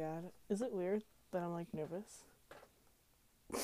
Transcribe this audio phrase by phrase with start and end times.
[0.00, 0.30] god.
[0.48, 2.24] Is it weird that I'm like nervous?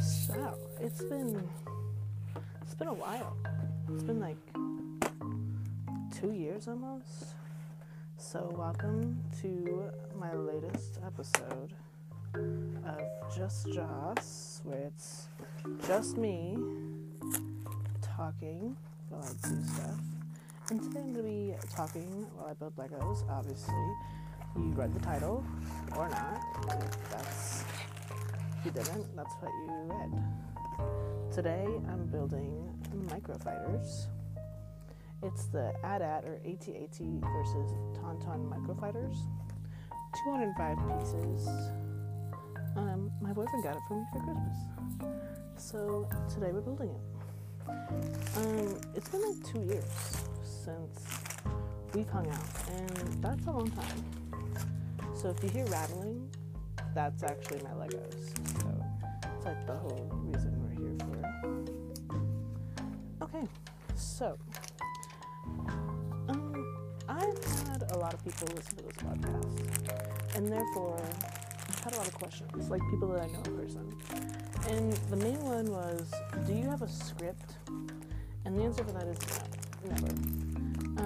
[0.00, 1.42] so, it's been
[2.62, 3.36] it's been a while.
[3.92, 4.36] It's been like
[6.20, 7.34] 2 years almost.
[8.18, 11.72] So, welcome to my latest episode
[12.36, 15.28] of Just Joss, where it's
[15.86, 16.56] just me
[18.02, 18.76] talking
[19.08, 20.00] while I do stuff.
[20.70, 23.28] And today I'm going to be talking while I build Legos.
[23.30, 23.74] Obviously,
[24.56, 25.44] you read the title
[25.96, 26.42] or not.
[26.68, 27.64] If that's
[28.58, 31.32] if you didn't, that's what you read.
[31.32, 32.52] Today I'm building
[33.06, 34.08] microfighters.
[35.22, 39.16] It's the AT-AT or AT-AT versus Tauntaun microfighters.
[40.24, 41.48] 205 pieces.
[42.76, 44.56] Um, my boyfriend got it for me for Christmas.
[45.56, 47.00] So today we're building it.
[48.36, 49.84] Um, it's been like two years
[50.42, 51.04] since
[51.94, 54.04] we've hung out, and that's a long time.
[55.14, 56.28] So if you hear rattling,
[56.94, 58.34] that's actually my Legos.
[58.60, 58.84] So
[59.34, 60.98] it's like the whole reason we're here
[63.18, 63.24] for.
[63.24, 63.48] Okay,
[63.94, 64.36] so
[66.28, 66.66] um,
[67.08, 71.00] I've had a lot of people listen to this podcast, and therefore
[71.86, 73.96] had a lot of questions, like people that I know in person.
[74.68, 76.12] And the main one was,
[76.44, 77.52] do you have a script?
[78.44, 79.18] And the answer for that is
[79.84, 80.06] no, never.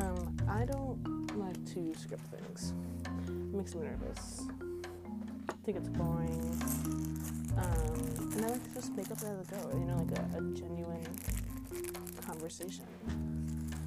[0.01, 2.73] Um, I don't like to script things.
[3.27, 4.47] It makes me nervous.
[5.51, 6.41] I think it's boring.
[7.59, 10.39] Um, and I like to just make up as I go, you know, like a,
[10.39, 11.05] a genuine
[12.25, 12.87] conversation.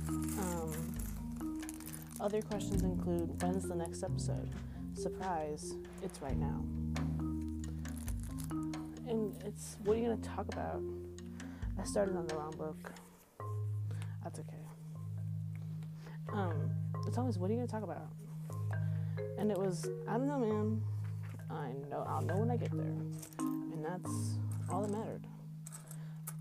[0.07, 0.95] Um,
[2.19, 4.51] other questions include when's the next episode?
[4.93, 6.63] Surprise, it's right now.
[9.45, 10.81] It's what are you to talk about?
[11.79, 12.93] I started on the wrong book.
[14.23, 14.57] That's okay.
[16.31, 16.71] Um,
[17.07, 18.07] it's always what are you to talk about?
[19.37, 20.81] And it was, I don't know, man.
[21.49, 22.95] I know, I'll know when I get there.
[23.39, 24.37] And that's
[24.69, 25.27] all that mattered.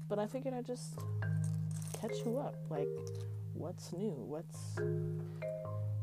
[0.08, 0.98] But I figured I'd just
[2.00, 2.56] catch you up.
[2.70, 2.88] Like,
[3.54, 4.14] what's new?
[4.16, 4.76] What's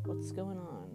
[0.06, 0.90] what's going on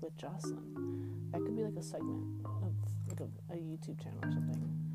[0.00, 1.30] with Jocelyn?
[1.32, 2.72] That could be like a segment of
[3.08, 4.87] like a, a YouTube channel or something.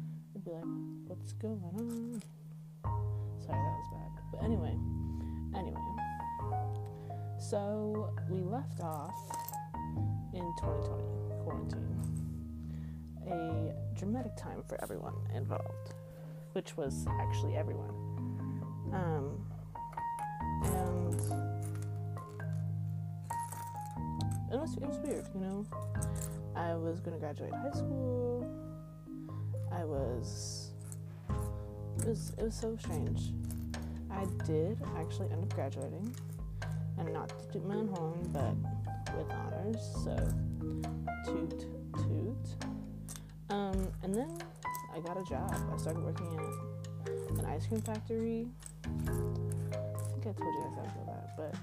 [0.46, 0.64] Be like,
[1.08, 2.22] what's going on?
[3.46, 4.12] Sorry, that was bad.
[4.32, 4.78] But anyway,
[5.56, 5.80] anyway.
[7.40, 9.16] So we left off
[10.34, 11.04] in 2020
[11.44, 11.90] quarantine.
[13.32, 15.94] A dramatic time for everyone involved,
[16.52, 17.94] which was actually everyone.
[18.92, 19.48] Um,
[20.66, 21.14] and
[24.52, 25.66] it was, it was weird, you know.
[26.56, 28.43] I was gonna graduate high school.
[29.76, 30.72] I was
[32.00, 33.32] it was it was so strange.
[34.12, 36.16] I did actually end up graduating,
[36.98, 38.54] and not to toot my own horn, but
[39.18, 39.82] with honors.
[40.04, 40.16] So
[41.26, 42.68] toot toot.
[43.50, 44.38] Um, and then
[44.96, 45.54] I got a job.
[45.74, 48.48] I started working at an ice cream factory.
[48.86, 51.56] I think I told you guys about that, but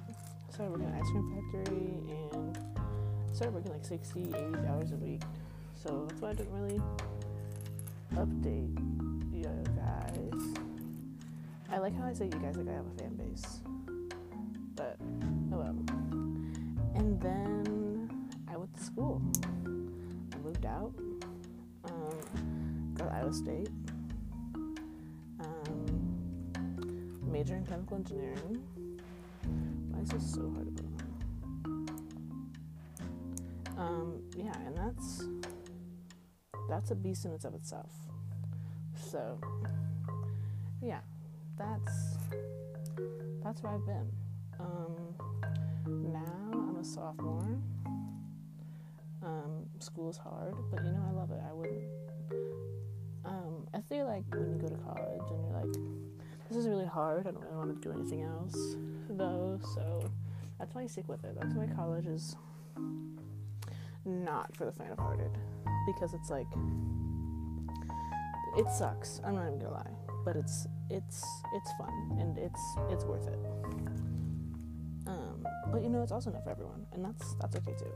[0.48, 2.58] I started working at an ice cream factory and
[3.30, 5.22] I started working like 60, 80 hours a week.
[5.74, 6.80] So that's why I didn't really
[8.16, 8.76] update
[9.32, 10.54] you guys.
[11.70, 13.60] I like how I say you guys like I have a fan base.
[14.74, 14.96] But
[15.52, 15.76] oh well.
[16.94, 19.22] And then I went to school.
[19.64, 20.92] I moved out.
[21.84, 23.70] Um, got Iowa State.
[25.40, 25.86] Um,
[27.30, 28.62] major in chemical engineering.
[29.90, 30.69] Why is this so hard
[36.80, 37.90] that's a beast in and of itself.
[38.94, 39.38] So
[40.80, 41.00] yeah,
[41.58, 42.16] that's
[43.44, 44.10] that's where I've been.
[44.58, 44.96] Um,
[46.10, 47.58] now I'm a sophomore.
[49.22, 51.40] Um, school's hard, but you know I love it.
[51.46, 51.84] I wouldn't.
[53.26, 55.74] Um, I feel like when you go to college and you're like,
[56.48, 57.26] this is really hard.
[57.26, 58.56] I don't really want to do anything else,
[59.10, 59.60] though.
[59.74, 60.10] So
[60.58, 61.36] that's why I stick with it.
[61.38, 62.36] That's why college is
[64.04, 65.36] not for the faint of hearted
[65.86, 66.46] because it's like
[68.56, 69.20] it sucks.
[69.24, 69.90] I'm not even gonna lie,
[70.24, 71.24] but it's it's
[71.54, 72.60] it's fun and it's
[72.90, 73.38] it's worth it.
[75.06, 77.92] Um, but you know, it's also not for everyone, and that's that's okay too.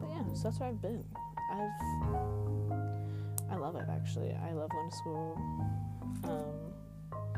[0.00, 1.04] But yeah, so that's where I've been.
[1.52, 1.96] I've
[3.50, 4.34] I love it actually.
[4.34, 5.38] I love going to school.
[6.24, 6.74] Um,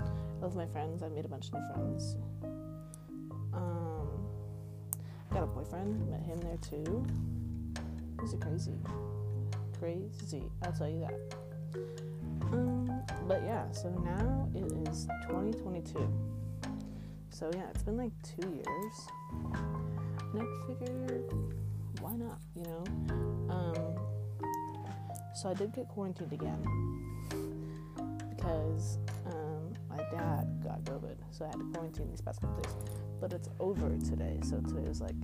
[0.06, 1.02] I love my friends.
[1.02, 2.16] I've made a bunch of new friends.
[3.52, 3.87] Um,
[5.38, 6.10] got a boyfriend.
[6.10, 7.06] Met him there too.
[8.20, 8.74] These are crazy.
[9.78, 10.42] Crazy.
[10.62, 11.36] I'll tell you that.
[12.52, 16.10] Um, but yeah, so now it is 2022.
[17.30, 19.08] So yeah, it's been like two years.
[20.32, 21.32] And I figured,
[22.00, 22.84] why not, you know?
[23.48, 23.74] Um,
[25.36, 26.58] so I did get quarantined again
[28.30, 28.98] because
[30.18, 32.74] dad got COVID, so I had to quarantine these past couple days.
[33.20, 35.16] But it's over today, so today was like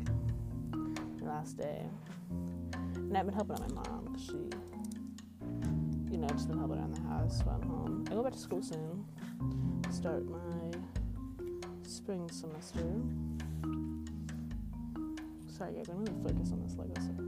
[0.72, 1.82] the last day.
[2.94, 4.38] And I've been helping out my mom because she,
[6.10, 8.04] you know, just been helping around the house while I'm home.
[8.10, 9.04] I go back to school soon,
[9.90, 10.70] start my
[11.82, 12.84] spring semester.
[15.46, 17.23] Sorry, guys, I'm really focused on this Lego set.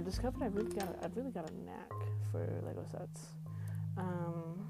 [0.00, 1.92] I discovered I really got a, I've really got a knack
[2.32, 3.26] for Lego sets.
[3.98, 4.66] Um,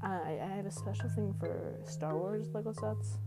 [0.00, 3.18] I, I have a special thing for Star Wars Lego sets.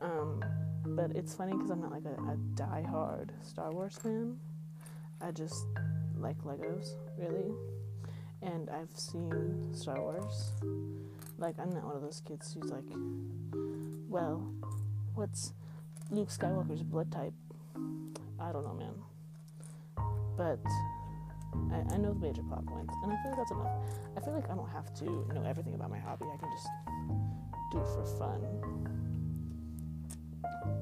[0.00, 0.44] Um,
[0.84, 4.36] but it's funny because I'm not like a, a die-hard Star Wars fan.
[5.20, 5.64] I just
[6.18, 7.54] like Legos, really.
[8.42, 10.54] And I've seen Star Wars.
[11.38, 12.90] Like, I'm not one of those kids who's like,
[14.08, 14.44] well,
[15.14, 15.52] what's
[16.10, 17.34] Luke Skywalker's blood type?
[18.40, 19.11] I don't know, man.
[20.36, 20.60] But
[21.70, 23.72] I, I know the major plot points, and I feel like that's enough.
[24.16, 26.26] I feel like I don't have to know everything about my hobby.
[26.32, 26.68] I can just
[27.70, 28.40] do it for fun,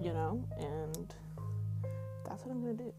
[0.00, 0.44] you know.
[0.58, 1.14] And
[2.26, 2.92] that's what I'm gonna do.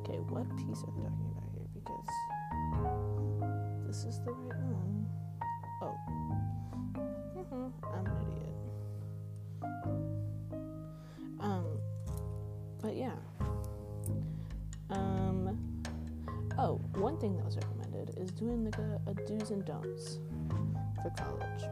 [0.00, 1.68] Okay, what piece are they talking about here?
[1.74, 2.10] Because
[3.86, 5.06] this is the right one.
[5.82, 5.96] Oh,
[7.36, 8.56] mm-hmm, I'm an idiot.
[11.40, 11.66] Um,
[12.82, 13.16] but yeah.
[14.90, 15.58] Um.
[16.58, 20.18] Oh, one thing that was recommended is doing like a, a do's and don'ts
[21.02, 21.62] for college.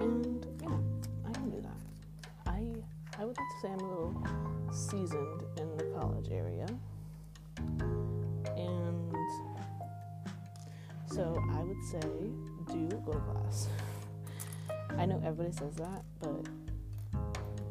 [0.00, 1.80] And yeah, I can do that.
[2.46, 2.66] I
[3.20, 4.26] I would like to say I'm a little
[4.72, 6.66] seasoned in the college area.
[8.56, 9.14] And
[11.06, 12.00] so I would say
[12.72, 13.68] do go to class.
[14.98, 16.48] I know everybody says that, but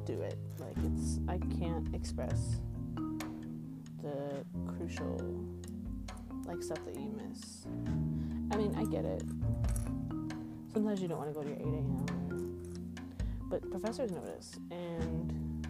[0.05, 0.37] do it.
[0.59, 2.61] Like it's I can't express
[4.01, 5.17] the crucial
[6.45, 7.65] like stuff that you miss.
[8.51, 9.23] I mean, I get it.
[10.73, 12.05] Sometimes you don't want to go to your 8 a.m.
[13.49, 15.67] But professors notice, and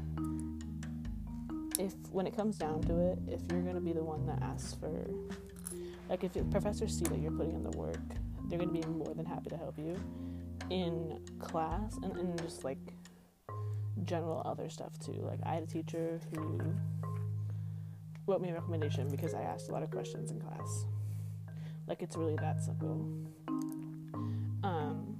[1.80, 4.76] if when it comes down to it, if you're gonna be the one that asks
[4.76, 5.10] for,
[6.10, 7.98] like, if professors see that you're putting in the work,
[8.48, 9.96] they're gonna be more than happy to help you
[10.70, 12.94] in class and, and just like
[14.04, 15.20] general other stuff too.
[15.24, 16.60] Like, I had a teacher who
[18.28, 20.86] wrote me a recommendation because I asked a lot of questions in class.
[21.88, 23.08] Like it's really that simple.
[24.64, 25.18] Um,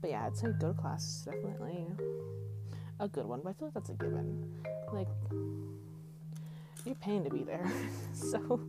[0.00, 1.86] but yeah, I'd say go to class is definitely
[3.00, 3.40] a good one.
[3.42, 4.44] But I feel like that's a given.
[4.92, 5.08] Like
[6.84, 7.70] you're paying to be there,
[8.12, 8.60] so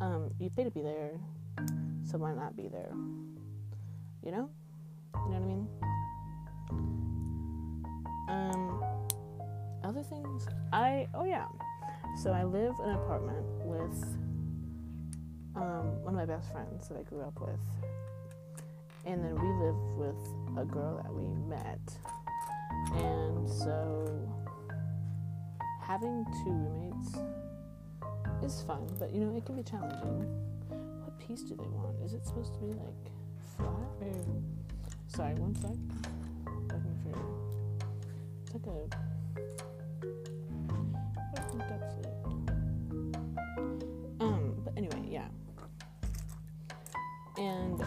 [0.00, 1.12] um, you pay to be there,
[2.04, 2.92] so why not be there?
[4.24, 4.48] You know,
[5.14, 5.68] you know what I mean?
[8.28, 8.81] Um,
[9.84, 10.46] other things?
[10.72, 11.46] I oh yeah.
[12.22, 14.04] So i live in an apartment with
[15.56, 17.60] um, one of my best friends that i grew up with.
[19.04, 21.80] And then we live with a girl that we met.
[22.94, 24.28] And so
[25.80, 27.18] having two roommates
[28.42, 30.26] is fun but you know it can be challenging.
[30.68, 32.00] What piece do they want?
[32.04, 33.12] Is it supposed to be like
[33.56, 33.68] flat
[34.00, 34.24] or
[35.08, 35.70] sorry one sec.
[36.46, 37.18] Looking for
[38.44, 39.11] it's like a
[47.42, 47.82] And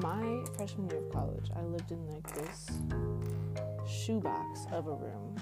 [0.00, 2.70] my freshman year of college, I lived in like this
[3.86, 5.36] shoebox of a room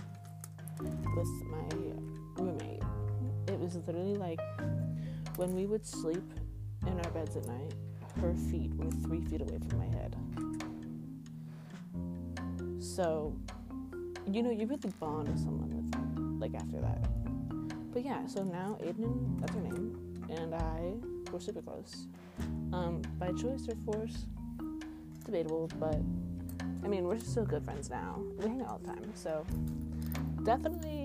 [0.81, 2.83] with my roommate.
[3.47, 4.41] It was literally like
[5.37, 6.33] when we would sleep
[6.85, 7.75] in our beds at night,
[8.21, 10.17] her feet were three feet away from my head.
[12.81, 13.37] So,
[14.27, 17.07] you know, you really bond with someone with like after that.
[17.93, 19.97] But yeah, so now Aiden, that's her name,
[20.29, 20.95] and I,
[21.35, 22.07] we're super close.
[22.73, 24.27] Um, by choice or force,
[25.25, 26.01] debatable, but
[26.85, 28.21] I mean, we're still good friends now.
[28.39, 29.45] We hang out all the time, so
[30.45, 31.05] definitely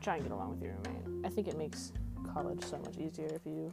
[0.00, 1.26] try and get along with your roommate.
[1.26, 1.92] I think it makes
[2.32, 3.70] college so much easier if you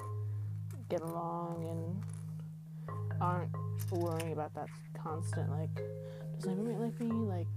[0.89, 2.91] get along and
[3.21, 3.51] aren't
[3.91, 4.67] worrying about that
[5.01, 5.73] constant like,
[6.37, 7.11] does my roommate like me?
[7.11, 7.47] Like,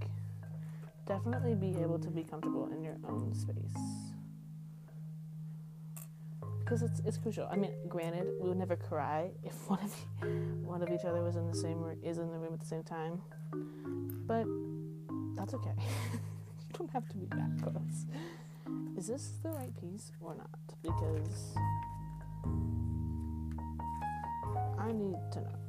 [1.05, 4.08] definitely be able to be comfortable in your own space
[6.69, 7.47] because it's, it's crucial.
[7.51, 9.95] I mean, granted, we would never cry if one of
[10.63, 12.65] one of each other was in the same room, is in the room at the
[12.65, 13.21] same time.
[14.27, 14.45] But
[15.35, 15.73] that's okay.
[16.13, 18.05] you don't have to be that close.
[18.95, 20.49] Is this the right piece or not?
[20.83, 21.55] Because
[24.77, 25.59] I need to know.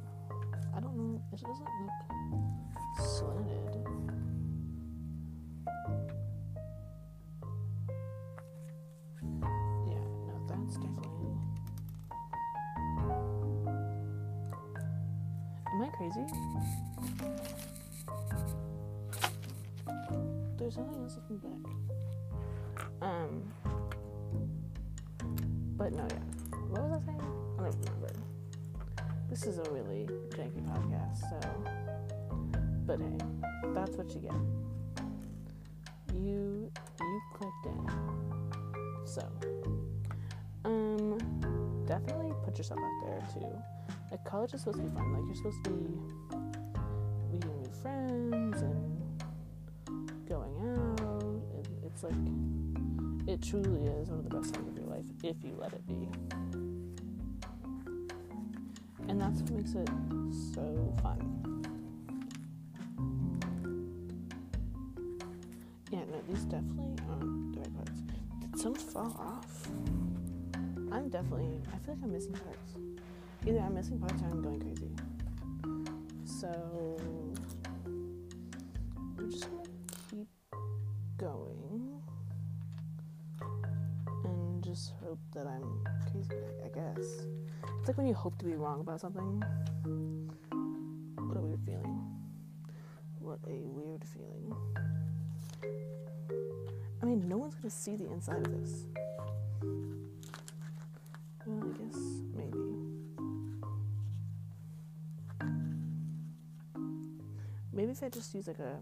[0.75, 1.19] I don't know.
[1.33, 4.20] It doesn't look slanted.
[15.91, 16.25] I crazy?
[20.57, 21.71] There's something else looking back.
[23.01, 23.41] Um.
[25.77, 26.19] But no, yeah.
[26.69, 27.21] What was I saying?
[27.59, 28.13] I don't remember.
[29.29, 31.39] This is a really janky podcast, so.
[32.85, 33.17] But hey,
[33.73, 34.33] that's what you get.
[36.13, 37.89] You you clicked in.
[39.05, 39.27] So,
[40.65, 41.17] um,
[41.85, 43.80] definitely put yourself out there too.
[44.11, 45.13] Like college is supposed to be fun.
[45.13, 45.77] Like you're supposed to be
[47.31, 49.23] meeting new friends and
[50.27, 51.01] going out.
[51.55, 52.13] And it's like
[53.27, 55.87] it truly is one of the best times of your life if you let it
[55.87, 56.09] be.
[59.07, 59.89] And that's what makes it
[60.53, 61.37] so fun.
[65.89, 68.01] Yeah, no, these definitely aren't the right parts.
[68.41, 69.69] Did some fall off?
[70.91, 72.75] I'm definitely, I feel like I'm missing parts.
[73.47, 74.91] Either I'm missing parts or I'm going crazy.
[76.25, 76.97] So,
[79.17, 79.63] we're just gonna
[80.09, 80.27] keep
[81.17, 82.01] going
[84.25, 86.29] and just hope that I'm crazy,
[86.63, 87.25] I guess.
[87.79, 89.41] It's like when you hope to be wrong about something.
[91.17, 91.99] What a weird feeling.
[93.19, 94.55] What a weird feeling.
[97.01, 98.85] I mean, no one's gonna see the inside of this.
[101.45, 101.97] Well, I guess
[102.35, 102.70] maybe.
[107.91, 108.79] Maybe if I just use like a.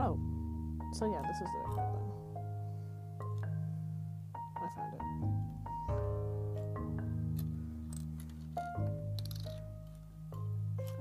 [0.00, 0.18] Oh,
[0.94, 2.10] so yeah, this is the right one.
[4.56, 5.02] I found it.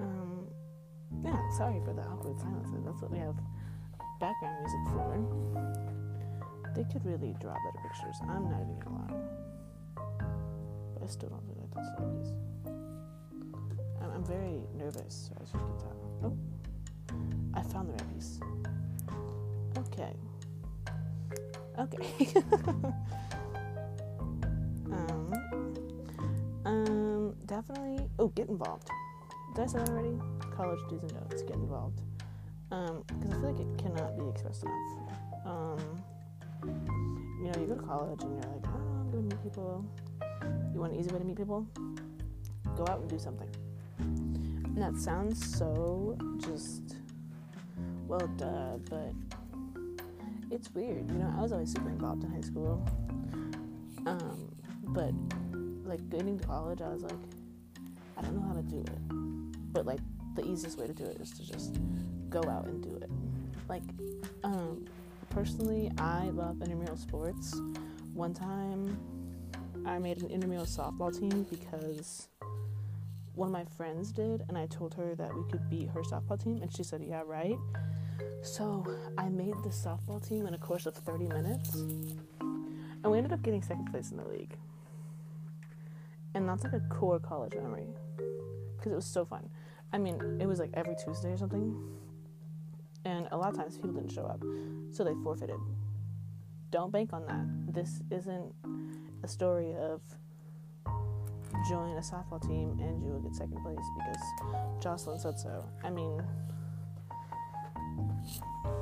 [0.01, 0.47] Um,
[1.23, 2.83] yeah, sorry for the awkward silences.
[2.83, 3.37] That's what we have
[4.19, 5.17] background music for.
[6.75, 8.17] They could really draw better pictures.
[8.23, 9.21] I'm not even gonna lie.
[10.95, 12.52] But I still don't think like that's the.
[14.23, 15.95] I'm, very nervous, as you can tell.
[16.23, 16.37] Oh,
[17.53, 18.39] I found the right piece.
[19.77, 20.13] Okay.
[21.79, 22.27] Okay.
[24.91, 25.33] um,
[26.65, 28.07] um, definitely.
[28.19, 28.89] Oh, get involved.
[29.55, 30.17] Did I say that already?
[30.55, 31.41] College do's and don'ts.
[31.43, 32.01] Get involved.
[32.71, 35.45] Um, because I feel like it cannot be expressed enough.
[35.45, 36.03] Um,
[36.63, 39.85] you know, you go to college and you're like, oh, I'm gonna meet people.
[40.73, 41.67] You want an easy way to meet people?
[42.75, 43.49] Go out and do something.
[43.99, 46.97] And that sounds so just,
[48.07, 49.13] well, duh, but
[50.51, 51.09] it's weird.
[51.11, 52.85] You know, I was always super involved in high school.
[54.05, 54.51] Um,
[54.87, 55.13] but
[55.85, 57.13] like getting to college, I was like,
[58.17, 59.73] I don't know how to do it.
[59.73, 59.99] But like
[60.35, 61.79] the easiest way to do it is to just
[62.29, 63.09] go out and do it.
[63.69, 63.83] Like,
[64.43, 64.85] um,
[65.29, 67.55] personally, I love intramural sports.
[68.13, 68.97] One time,
[69.85, 72.27] I made an intramural softball team because
[73.35, 76.41] one of my friends did, and I told her that we could beat her softball
[76.41, 77.57] team, and she said, Yeah, right.
[78.41, 78.85] So
[79.17, 83.41] I made the softball team in a course of 30 minutes, and we ended up
[83.41, 84.55] getting second place in the league.
[86.35, 87.87] And that's like a core college memory
[88.75, 89.49] because it was so fun.
[89.91, 91.75] I mean, it was like every Tuesday or something,
[93.05, 94.43] and a lot of times people didn't show up,
[94.91, 95.59] so they forfeited.
[96.71, 97.73] Don't bank on that.
[97.73, 98.53] This isn't
[99.23, 100.01] a story of
[101.67, 104.21] join a softball team and you will get second place because
[104.81, 105.65] Jocelyn said so.
[105.83, 106.21] I mean,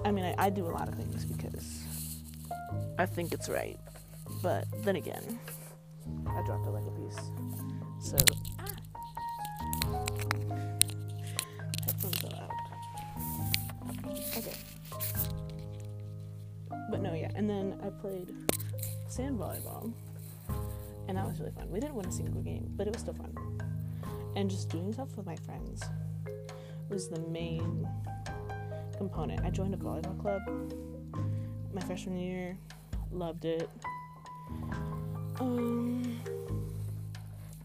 [0.05, 1.83] I mean, I, I do a lot of things because
[2.97, 3.79] I think it's right,
[4.41, 5.39] but then again,
[6.27, 7.19] I dropped a Lego piece,
[7.99, 8.17] so
[11.85, 12.49] headphones are out.
[14.37, 14.53] Okay,
[16.89, 18.33] but no, yeah, and then I played
[19.07, 19.93] sand volleyball,
[21.11, 21.69] and that was really fun.
[21.69, 23.35] We didn't win a single game, but it was still fun,
[24.37, 25.83] and just doing stuff with my friends
[26.87, 27.85] was the main
[28.95, 29.41] component.
[29.43, 30.41] I joined a volleyball club
[31.73, 32.57] my freshman year,
[33.11, 33.69] loved it.
[35.41, 36.17] Um,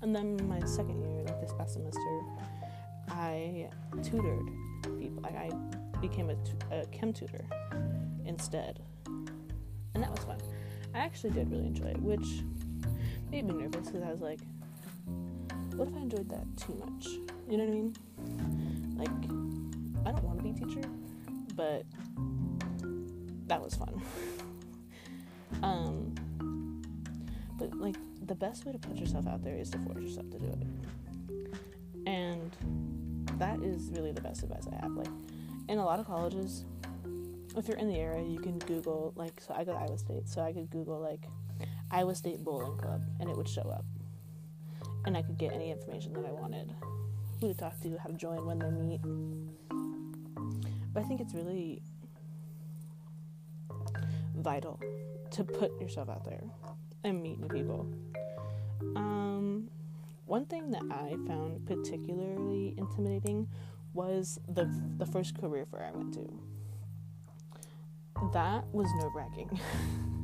[0.03, 2.21] and then my second year, like this past semester,
[3.09, 3.69] I
[4.03, 4.51] tutored
[4.99, 5.23] people.
[5.23, 5.51] Like I
[6.01, 7.45] became a, t- a chem tutor
[8.25, 10.39] instead, and that was fun.
[10.95, 12.43] I actually did really enjoy it, which
[13.31, 14.41] made me nervous because I was like,
[15.75, 17.07] what if I enjoyed that too much?
[17.49, 17.95] You know what I mean?
[18.97, 19.09] Like,
[20.07, 20.89] I don't want to be a teacher,
[21.55, 21.85] but
[23.47, 24.01] that was fun.
[25.63, 26.15] um,
[27.59, 30.39] but like the best way to put yourself out there is to force yourself to
[30.39, 31.59] do it,
[32.07, 32.57] and
[33.39, 34.93] that is really the best advice I have.
[34.93, 35.09] Like,
[35.69, 36.65] in a lot of colleges,
[37.57, 39.41] if you're in the area, you can Google like.
[39.41, 41.27] So I go to Iowa State, so I could Google like
[41.97, 43.87] Iowa State Bowling Club, and it would show up,
[45.07, 46.71] and I could get any information that I wanted,
[47.41, 49.01] who to talk to, how to join, when they meet.
[50.93, 51.81] But I think it's really
[54.35, 54.79] vital
[55.31, 56.45] to put yourself out there
[57.03, 57.91] and meet new people.
[58.95, 59.71] Um,
[60.27, 63.49] one thing that I found particularly intimidating
[63.95, 66.41] was the the first career fair I went to.
[68.35, 69.59] That was nerve wracking.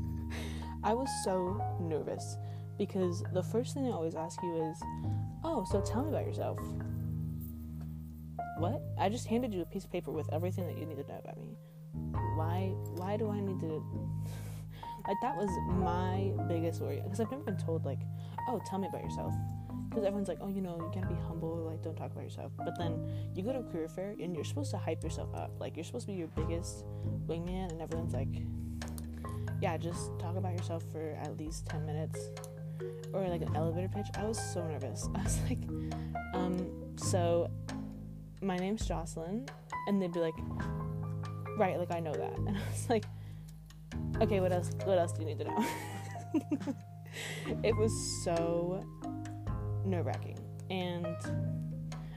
[0.85, 2.37] I was so nervous
[2.79, 4.83] because the first thing they always ask you is,
[5.45, 6.59] "Oh, so tell me about yourself."
[8.59, 8.83] What?
[8.99, 11.19] I just handed you a piece of paper with everything that you need to know
[11.19, 11.57] about me.
[12.37, 12.73] Why?
[12.97, 13.69] Why do I need to?
[15.07, 18.01] like that was my biggest worry because I've never been told like,
[18.49, 19.35] "Oh, tell me about yourself."
[19.93, 22.51] because everyone's like, oh, you know, you gotta be humble, like, don't talk about yourself.
[22.57, 22.99] But then
[23.35, 25.51] you go to a career fair and you're supposed to hype yourself up.
[25.61, 26.87] Like, you're supposed to be your biggest
[27.27, 28.43] wingman, and everyone's like,
[29.63, 32.19] yeah, just talk about yourself for at least 10 minutes.
[33.13, 34.09] Or like an elevator pitch.
[34.19, 35.09] I was so nervous.
[35.15, 35.61] I was like,
[36.35, 37.49] um, so
[38.41, 39.47] my name's Jocelyn.
[39.87, 40.35] And they'd be like,
[41.57, 42.37] right, like, I know that.
[42.47, 43.05] And I was like,
[44.21, 44.71] okay, what else?
[44.85, 45.65] What else do you need to know?
[47.63, 47.93] it was
[48.25, 48.85] so
[49.85, 50.39] nerve wracking.
[50.71, 51.07] And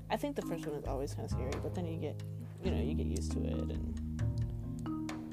[0.09, 2.23] I think the first one is always kind of scary, but then you get,
[2.63, 4.21] you know, you get used to it, and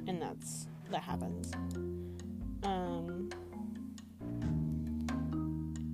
[0.08, 1.52] and that's that happens.
[2.62, 3.30] Um,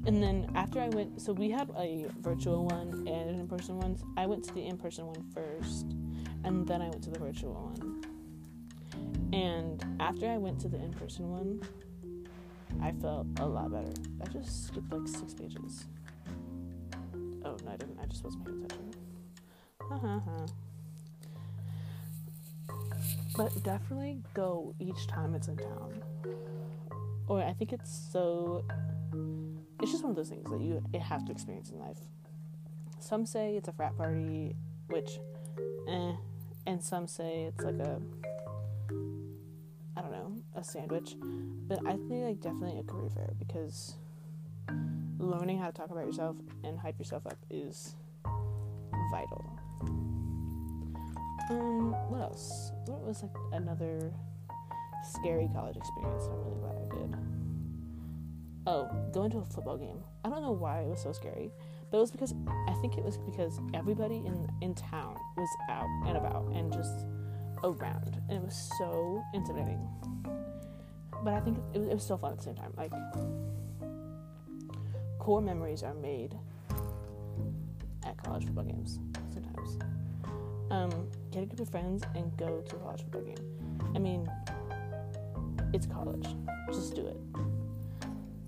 [0.07, 3.97] and then after I went, so we had a virtual one and an in-person one.
[4.17, 5.87] I went to the in-person one first,
[6.45, 8.03] and then I went to the virtual one.
[9.33, 11.61] And after I went to the in-person one,
[12.83, 13.93] I felt a lot better.
[14.23, 15.87] I just skipped like six pages.
[17.45, 17.99] Oh, no, I didn't.
[18.01, 18.95] I just wasn't paying attention.
[19.91, 20.21] Uh-huh.
[23.37, 26.03] But definitely go each time it's in town.
[27.27, 28.65] Or I think it's so.
[29.81, 31.99] It's just one of those things that you it have to experience in life.
[33.01, 34.57] Some say it's a frat party,
[34.89, 35.21] which,
[35.89, 36.13] eh.
[36.67, 38.01] And some say it's like a.
[39.97, 41.17] I don't know, a sandwich.
[41.21, 43.95] But I think like definitely a career fair because
[45.19, 47.95] learning how to talk about yourself and hype yourself up is
[49.11, 49.59] vital.
[51.51, 52.73] Um, what else?
[52.87, 54.13] What was like another
[55.03, 57.17] scary college experience I'm really glad I did?
[58.67, 59.99] Oh, going to a football game.
[60.25, 61.51] I don't know why it was so scary,
[61.91, 62.35] but it was because
[62.67, 67.07] I think it was because everybody in in town was out and about and just
[67.65, 69.89] around, and it was so intimidating.
[71.25, 72.75] But I think it was, it was still fun at the same time.
[72.77, 72.93] Like
[75.19, 76.37] core memories are made
[78.05, 78.99] at college football games
[79.33, 79.79] sometimes.
[80.71, 83.37] Um, get a group of friends and go to a college football game.
[83.95, 84.29] I mean,
[85.73, 86.27] it's college.
[86.69, 87.21] Just do it.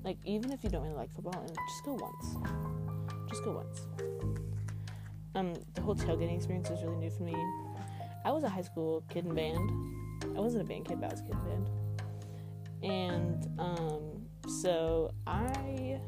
[0.05, 2.37] Like, even if you don't really like football, and just go once.
[3.29, 3.87] Just go once.
[5.35, 7.37] Um, the whole tailgating experience was really new for me.
[8.25, 9.71] I was a high school kid in band.
[10.37, 11.71] I wasn't a band kid, but I was a kid in band.
[12.83, 14.01] And um,
[14.63, 16.01] so I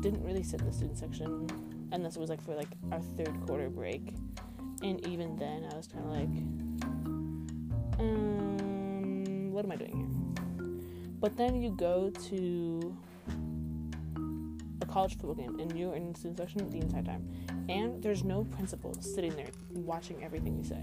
[0.00, 1.48] didn't really sit in the student section
[1.92, 4.12] unless it was like for like our third quarter break.
[4.82, 6.28] And even then, I was kind of like,
[7.98, 10.06] um, what am I doing here?
[11.20, 12.96] But then you go to
[14.80, 17.28] a college football game and you're in the student section the entire time.
[17.68, 20.82] And there's no principal sitting there watching everything you say.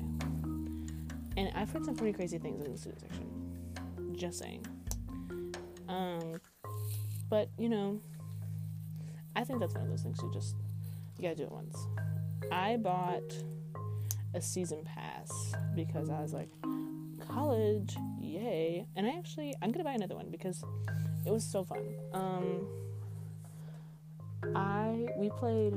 [1.38, 4.16] And I've heard some pretty crazy things in the student section.
[4.18, 4.66] Just saying.
[5.88, 6.42] Um,
[7.30, 8.02] but, you know,
[9.36, 10.56] I think that's one of those things you just
[11.18, 11.78] you gotta do it once.
[12.52, 13.24] I bought
[14.36, 15.32] a season pass
[15.76, 16.50] because I was like,
[17.28, 18.86] college, yay!
[18.96, 20.64] And I actually I'm gonna buy another one because
[21.26, 21.84] it was so fun.
[22.14, 22.68] Um,
[24.56, 25.74] I we played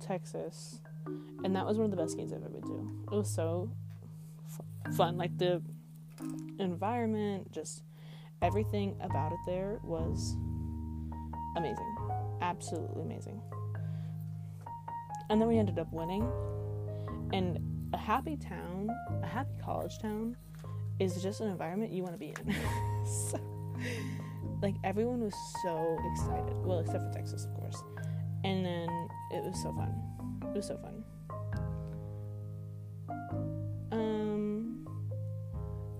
[0.00, 0.80] Texas,
[1.44, 2.90] and that was one of the best games I've ever to.
[3.12, 3.70] It was so
[4.96, 5.16] fun.
[5.16, 5.62] Like the
[6.58, 7.82] environment, just
[8.42, 10.36] everything about it there was
[11.56, 11.96] amazing
[12.40, 13.40] absolutely amazing.
[15.30, 16.26] And then we ended up winning.
[17.32, 17.58] And
[17.92, 18.90] a happy town,
[19.22, 20.36] a happy college town,
[20.98, 22.56] is just an environment you want to be in.
[23.06, 23.38] so,
[24.62, 26.56] like everyone was so excited.
[26.64, 27.82] Well, except for Texas, of course.
[28.44, 28.88] And then
[29.32, 29.94] it was so fun.
[30.42, 31.04] It was so fun.
[33.92, 34.86] Um,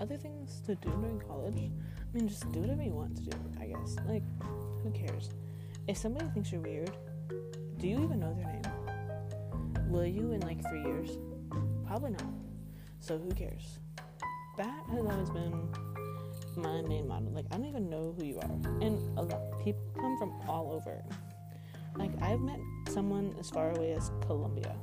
[0.01, 1.57] other things to do during college.
[1.57, 3.37] I mean, just do whatever you want to do.
[3.61, 3.97] I guess.
[4.07, 4.23] Like,
[4.83, 5.31] who cares?
[5.87, 6.91] If somebody thinks you're weird,
[7.79, 8.63] do you even know their name?
[9.89, 11.19] Will you in like three years?
[11.87, 12.25] Probably not.
[13.01, 13.79] So who cares?
[14.57, 15.69] That has always been
[16.57, 17.31] my main motto.
[17.31, 18.51] Like, I don't even know who you are.
[18.83, 21.03] And a lot people come from all over.
[21.97, 24.75] Like, I've met someone as far away as Colombia.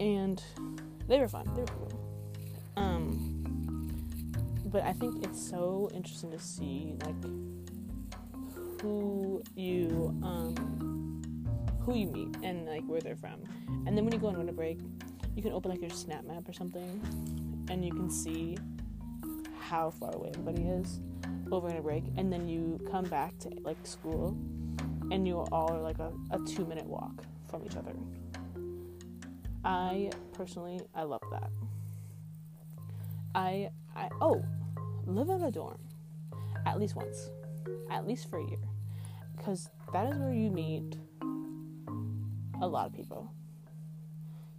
[0.00, 0.42] And
[1.08, 1.50] they were fun.
[1.54, 1.92] They were cool.
[2.76, 3.90] Um,
[4.66, 7.22] but I think it's so interesting to see, like,
[8.82, 10.54] who you, um,
[11.86, 13.40] who you meet and, like, where they're from.
[13.86, 14.80] And then when you go on winter break,
[15.34, 17.00] you can open, like, your snap map or something
[17.68, 18.56] and you can see
[19.58, 21.00] how far away everybody is
[21.50, 24.36] over in a break, and then you come back to like school,
[25.10, 27.92] and you all are like a, a two minute walk from each other.
[29.64, 31.50] I personally, I love that.
[33.34, 34.42] I, I, oh,
[35.06, 35.78] live in a dorm
[36.64, 37.30] at least once,
[37.90, 38.58] at least for a year,
[39.36, 40.96] because that is where you meet
[42.60, 43.30] a lot of people.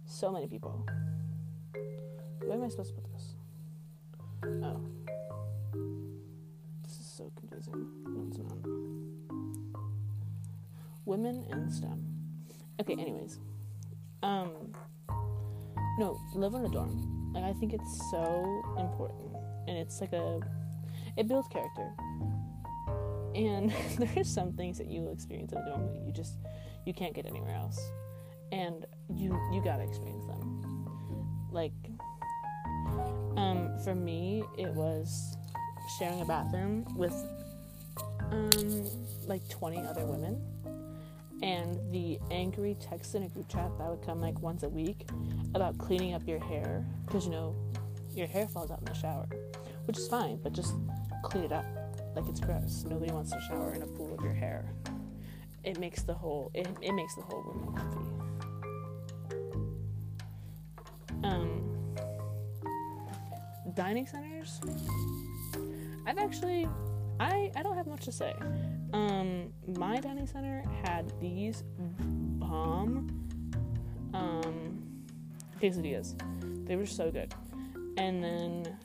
[0.06, 0.86] So many people.
[2.44, 3.34] Where am I supposed to put this?
[4.64, 4.80] Oh.
[6.82, 7.86] This is so confusing.
[8.06, 8.58] No, it's not.
[11.04, 12.04] Women in STEM.
[12.80, 13.38] Okay, anyways.
[14.22, 14.72] Um
[15.98, 17.32] no, live in a dorm.
[17.34, 19.36] Like I think it's so important.
[19.66, 20.40] And it's like a
[21.16, 21.92] it builds character.
[23.34, 26.38] And there's some things that you will experience in a dorm that you just
[26.86, 27.80] you can't get anywhere else.
[28.52, 30.86] And you you gotta experience them.
[31.50, 31.72] Like
[33.36, 35.36] um, for me, it was
[35.98, 37.14] sharing a bathroom with
[38.30, 38.84] um,
[39.26, 40.40] like 20 other women.
[41.40, 45.08] And the angry text in a group chat that would come like once a week
[45.54, 47.54] about cleaning up your hair because you know
[48.12, 49.28] your hair falls out in the shower,
[49.84, 50.74] which is fine, but just
[51.22, 51.64] clean it up.
[52.16, 52.84] Like it's gross.
[52.88, 54.68] Nobody wants to shower in a pool of your hair.
[55.64, 58.18] It makes the whole it, it makes the whole room uncomfy.
[61.24, 61.68] Um,
[63.74, 64.60] dining centers,
[66.06, 66.68] I've actually,
[67.20, 68.34] I, I don't have much to say.
[68.92, 73.08] Um, my dining center had these bomb
[74.14, 74.82] um,
[75.60, 76.16] quesadillas.
[76.66, 77.34] They were so good.
[77.98, 78.78] And then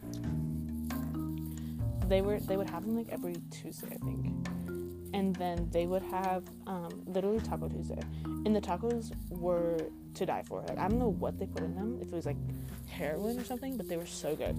[2.08, 4.48] they were they would have them like every Tuesday, I think.
[5.14, 8.02] And then they would have um, literally Taco Tuesday,
[8.46, 9.78] and the tacos were
[10.16, 10.62] to die for.
[10.62, 12.38] Like I don't know what they put in them, if it was like
[12.88, 14.58] heroin or something, but they were so good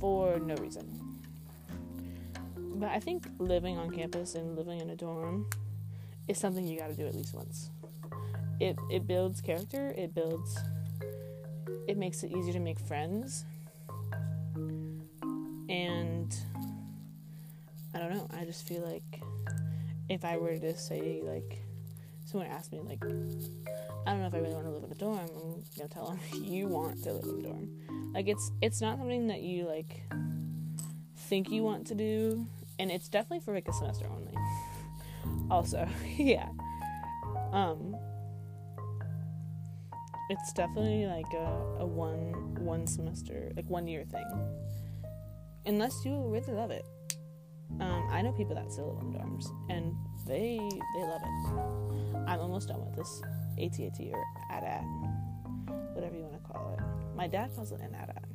[0.00, 0.88] for no reason.
[2.56, 5.46] But I think living on campus and living in a dorm
[6.28, 7.70] is something you got to do at least once.
[8.58, 9.94] It it builds character.
[9.96, 10.58] It builds.
[11.86, 13.44] It makes it easier to make friends.
[15.68, 16.34] And
[17.94, 18.28] I don't know.
[18.38, 19.22] I just feel like
[20.08, 21.62] if I were to say like
[22.24, 23.02] someone asked me like
[24.06, 26.06] I don't know if I really want to live in a dorm, I'm gonna tell
[26.06, 28.12] them you want to live in a dorm.
[28.14, 30.02] Like it's it's not something that you like
[31.16, 32.46] think you want to do,
[32.78, 34.34] and it's definitely for like a semester only.
[35.50, 36.48] also, yeah.
[37.52, 37.96] Um,
[40.28, 44.26] it's definitely like a, a one one semester like one year thing,
[45.66, 46.84] unless you really love it.
[47.78, 49.94] Um, I know people that still live in dorms, and
[50.26, 52.26] they they love it.
[52.26, 53.22] I'm almost done with this
[53.58, 54.84] ATAT or AT-AT,
[55.94, 56.80] whatever you want to call it.
[57.16, 58.32] My dad calls it an AT-AT,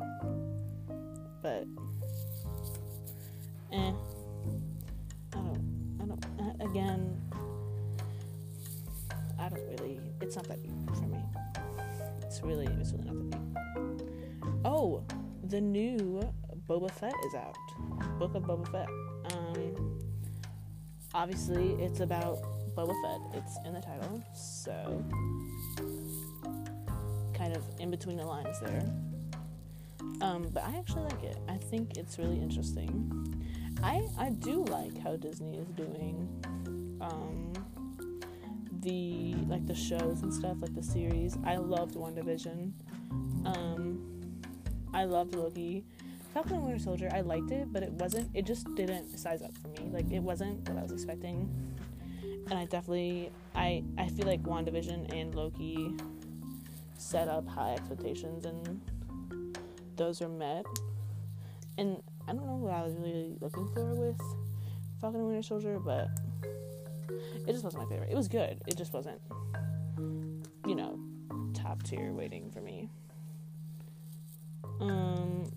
[1.41, 1.65] but
[3.71, 3.91] eh,
[5.33, 6.61] I don't, I don't.
[6.61, 7.21] Again,
[9.39, 9.99] I don't really.
[10.21, 11.19] It's not that deep for me.
[12.23, 13.55] It's really, it's really not that deep.
[14.65, 15.03] Oh,
[15.43, 16.21] the new
[16.67, 17.55] Boba Fett is out.
[18.19, 18.89] Book of Boba Fett.
[19.33, 19.99] Um,
[21.13, 22.39] obviously, it's about
[22.75, 23.41] Boba Fett.
[23.43, 25.03] It's in the title, so
[27.33, 28.83] kind of in between the lines there.
[30.21, 31.37] Um, but I actually like it.
[31.47, 33.11] I think it's really interesting.
[33.83, 36.29] I I do like how Disney is doing
[37.01, 37.53] um,
[38.81, 41.37] the like the shows and stuff, like the series.
[41.45, 42.71] I loved WandaVision.
[43.45, 44.31] Um,
[44.93, 45.85] I loved Loki.
[46.35, 48.29] Falcon and Winter Soldier, I liked it, but it wasn't.
[48.35, 49.89] It just didn't size up for me.
[49.91, 51.49] Like it wasn't what I was expecting
[52.49, 55.95] and I definitely I I feel like WandaVision and Loki
[56.97, 58.81] set up high expectations and
[59.95, 60.65] those were met.
[61.77, 64.19] And I don't know what I was really looking for with
[65.01, 66.09] Falcon and Winter Soldier, but
[67.47, 68.09] It just wasn't my favorite.
[68.11, 68.61] It was good.
[68.67, 69.19] It just wasn't,
[70.65, 70.99] you know,
[71.53, 72.89] top tier waiting for me.
[74.79, 75.51] Um,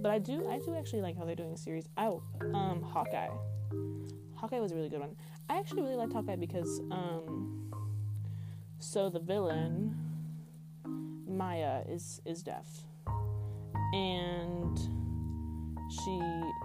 [0.00, 1.88] but I do, I do actually like how they're doing a series.
[1.96, 2.22] Oh,
[2.54, 3.28] um, Hawkeye.
[4.34, 5.14] Hawkeye was a really good one.
[5.48, 7.72] I actually really liked Hawkeye because, um,
[8.80, 9.94] so the villain,
[11.28, 12.66] Maya, is is deaf,
[13.92, 14.76] and
[15.90, 16.18] she,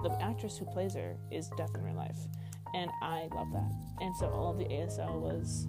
[0.04, 2.17] the actress who plays her, is deaf in real life,
[2.74, 3.72] and I love that.
[4.02, 5.67] And so all of the ASL was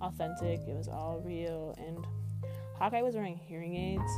[0.00, 0.60] authentic.
[0.68, 2.06] It was all real, and
[2.78, 4.12] Hawkeye was wearing hearing aids,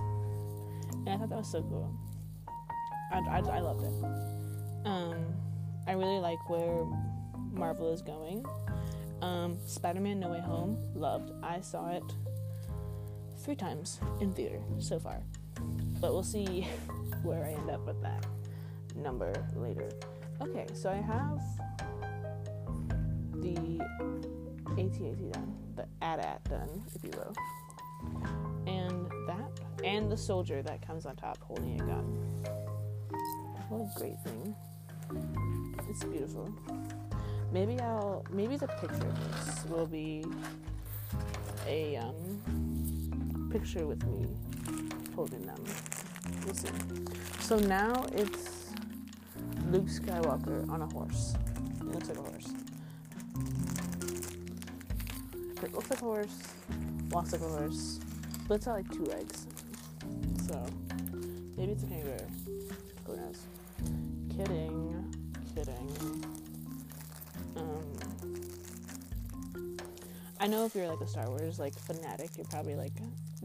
[1.06, 1.90] and I thought that was so cool.
[3.12, 4.86] I, I, I loved it.
[4.86, 5.14] Um,
[5.86, 6.84] I really like where
[7.52, 8.44] Marvel is going.
[9.20, 11.30] Um, Spider-Man: No Way Home, loved.
[11.42, 12.02] I saw it
[13.38, 15.22] three times in theater so far,
[16.00, 16.66] but we'll see
[17.22, 18.26] where I end up with that
[18.96, 19.90] number later.
[20.40, 21.40] Okay, so I have
[23.40, 23.80] the
[24.76, 27.34] ATAT done, the AT-AT done, if you will,
[28.66, 32.61] and that, and the soldier that comes on top holding a gun.
[33.72, 34.54] What a great thing!
[35.88, 36.52] It's beautiful.
[37.52, 40.26] Maybe I'll, maybe the picture of this will be
[41.66, 44.26] a um, picture with me
[45.16, 45.64] holding them.
[46.44, 46.68] We'll see.
[47.40, 48.74] So now it's
[49.70, 51.34] Luke Skywalker on a horse.
[51.80, 52.52] It looks like a horse.
[55.62, 56.42] It looks like a horse,
[57.10, 58.00] walks like a horse,
[58.46, 59.46] but it's got like two legs.
[60.46, 60.62] So
[61.56, 62.18] maybe it's a kangaroo.
[64.42, 65.14] Kidding.
[65.54, 66.24] Kidding.
[67.54, 67.84] Um,
[70.40, 72.94] I know if you're like a Star Wars like fanatic, you're probably like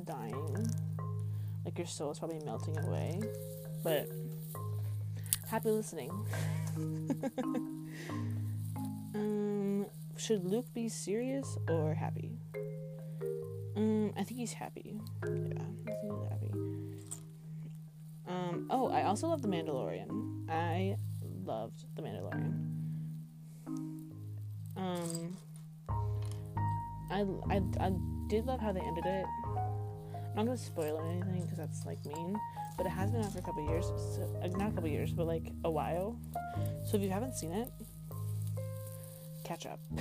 [0.06, 0.72] dying.
[1.66, 3.22] Like your soul is probably melting away.
[3.84, 4.10] But
[5.48, 6.10] happy listening.
[9.14, 12.40] um, should Luke be serious or happy?
[13.76, 15.00] Um, I think he's happy.
[15.24, 16.67] Yeah, I think he's happy.
[18.70, 20.50] Oh, I also love The Mandalorian.
[20.50, 20.98] I
[21.46, 22.68] loved The Mandalorian.
[24.76, 25.38] Um,
[27.10, 27.92] I, I, I
[28.28, 29.26] did love how they ended it.
[30.38, 32.38] I'm not gonna spoil anything because that's like mean,
[32.78, 33.86] but it has been out for a couple years.
[33.88, 36.20] So, uh, not a couple years, but like a while.
[36.86, 37.72] So if you haven't seen it,
[39.44, 39.80] catch up.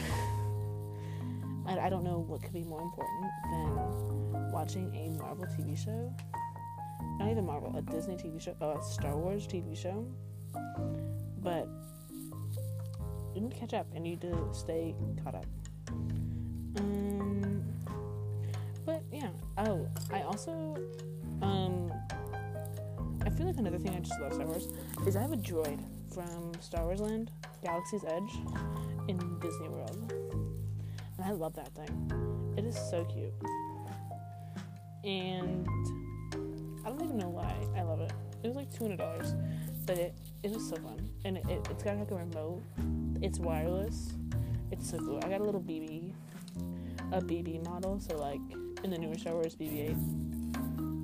[1.67, 6.15] I, I don't know what could be more important than watching a Marvel TV show.
[7.27, 10.07] Not even Marvel, a Disney TV show, a Star Wars TV show.
[11.43, 11.67] But
[13.35, 15.47] you need to catch up and you need to stay caught up.
[16.79, 17.65] Um,
[18.85, 19.31] but yeah.
[19.59, 20.77] Oh, I also
[21.43, 21.93] um,
[23.25, 24.69] I feel like another thing I just love Star Wars
[25.05, 25.81] is I have a droid
[26.15, 28.39] from Star Wars Land, Galaxy's Edge,
[29.09, 32.55] in Disney World, and I love that thing.
[32.57, 33.35] It is so cute,
[35.03, 35.67] and
[36.87, 38.13] I don't even know why I love it.
[38.45, 39.35] It was like two hundred dollars,
[39.87, 42.63] but it it was so fun, and it, it, it's got like a remote.
[43.21, 44.13] It's wireless.
[44.71, 45.21] It's so cool.
[45.25, 46.13] I got a little BB,
[47.11, 47.99] a BB model.
[47.99, 48.41] So like
[48.85, 49.97] in the newer Star Wars BB-8.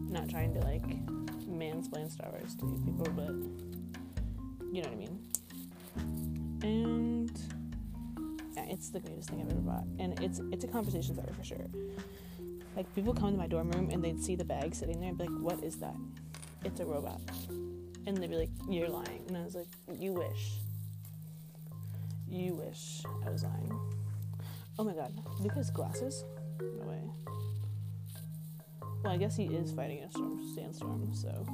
[0.09, 0.87] Not trying to like
[1.49, 3.35] mansplain Star Wars to people, but
[4.73, 5.19] you know what I mean.
[6.63, 7.33] And
[8.55, 11.43] yeah, it's the greatest thing I've ever bought, and it's it's a conversation starter for
[11.43, 11.67] sure.
[12.75, 15.19] Like people come to my dorm room and they'd see the bag sitting there and
[15.19, 15.97] be like, "What is that?"
[16.65, 17.21] It's a robot,
[18.07, 19.67] and they'd be like, "You're lying," and I was like,
[19.99, 20.59] "You wish."
[22.29, 23.79] You wish I was lying.
[24.79, 26.25] Oh my god, Luke has glasses?
[26.61, 27.03] No way.
[29.05, 31.45] Well, I guess he is fighting a storm, sandstorm, so.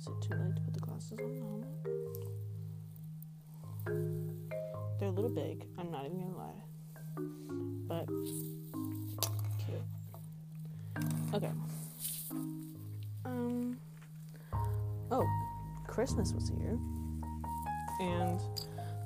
[0.00, 1.68] Is it too late to put the glasses on the helmet?
[4.98, 6.62] They're a little big, I'm not even gonna lie.
[7.16, 8.06] But,
[9.58, 9.82] cute.
[11.34, 11.50] Okay.
[13.24, 13.76] Um.
[15.10, 15.26] Oh,
[15.86, 16.78] Christmas was here.
[18.00, 18.40] And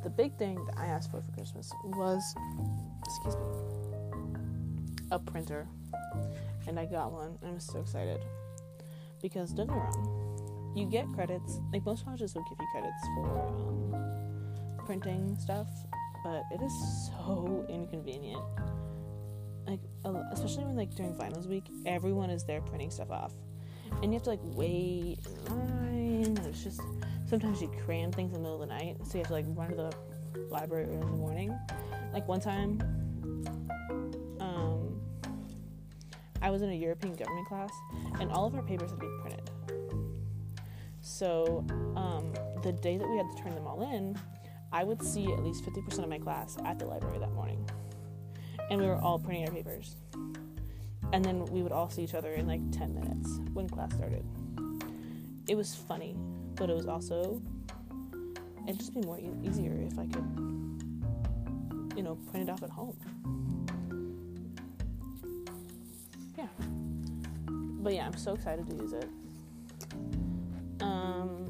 [0.03, 2.35] the big thing that I asked for for Christmas was,
[3.05, 3.43] excuse me,
[5.11, 5.67] a printer.
[6.67, 8.21] And I got one, I'm so excited.
[9.21, 13.03] Because, don't get me wrong, you get credits, like most colleges will give you credits
[13.15, 13.27] for
[13.95, 15.67] um, printing stuff,
[16.25, 16.73] but it is
[17.09, 18.43] so inconvenient.
[19.67, 19.81] Like,
[20.33, 23.33] especially when, like, during finals week, everyone is there printing stuff off.
[24.03, 26.81] And you have to, like, wait in line, it's just
[27.29, 29.45] sometimes you cram things in the middle of the night, so you have to like
[29.49, 29.93] run to the
[30.51, 31.59] library early in the morning.
[32.13, 32.81] Like one time,
[34.41, 35.01] um,
[36.41, 37.71] I was in a European government class,
[38.21, 39.51] and all of our papers had to be printed.
[41.01, 41.65] So
[41.97, 44.19] um, the day that we had to turn them all in,
[44.73, 47.65] I would see at least 50% of my class at the library that morning.
[48.71, 49.97] And we were all printing our papers.
[51.13, 54.25] And then we would all see each other in like 10 minutes when class started.
[55.49, 56.15] It was funny,
[56.55, 57.41] but it was also,
[58.67, 60.27] it'd just be more e- easier if I could,
[61.97, 62.95] you know, print it off at home.
[66.37, 66.49] Yeah.
[67.81, 69.09] But yeah, I'm so excited to use it.
[70.83, 71.47] Um,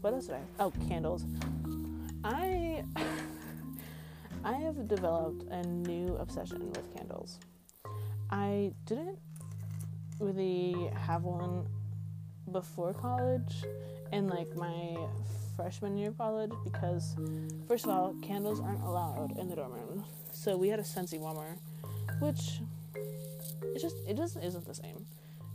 [0.00, 0.42] what else did I?
[0.60, 1.24] Oh, candles.
[2.24, 2.82] I
[4.44, 7.38] I have developed a new obsession with candles.
[8.30, 9.18] I didn't
[10.18, 11.66] really have one
[12.50, 13.64] before college
[14.12, 14.96] and like my
[15.56, 17.14] freshman year of college because
[17.68, 20.04] first of all, candles aren't allowed in the dorm room.
[20.32, 21.56] So we had a Scentsy warmer,
[22.20, 22.60] which
[23.62, 25.06] it just it just isn't the same.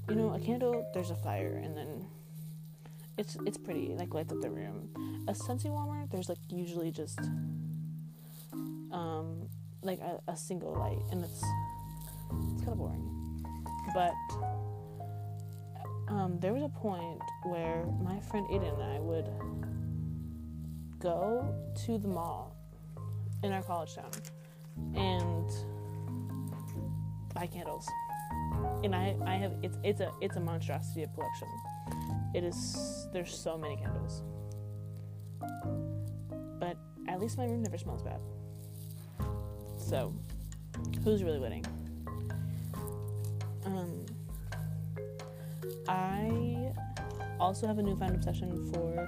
[0.07, 2.05] You know, a candle there's a fire and then
[3.19, 4.89] it's it's pretty, like lights up the room.
[5.27, 7.19] A Scentsy warmer, there's like usually just
[8.91, 9.47] um
[9.83, 11.43] like a, a single light and it's
[12.53, 13.43] it's kind of boring.
[13.93, 14.13] But
[16.07, 19.29] um, there was a point where my friend Aiden and I would
[20.99, 21.53] go
[21.85, 22.55] to the mall
[23.43, 24.11] in our college town
[24.95, 25.49] and
[27.33, 27.87] buy candles.
[28.83, 31.47] And I, I have it's it's a it's a monstrosity of collection.
[32.33, 34.23] It is there's so many candles.
[36.59, 38.21] But at least my room never smells bad.
[39.77, 40.13] So
[41.03, 41.65] who's really winning?
[43.65, 44.05] Um
[45.87, 46.71] I
[47.39, 49.07] also have a newfound obsession for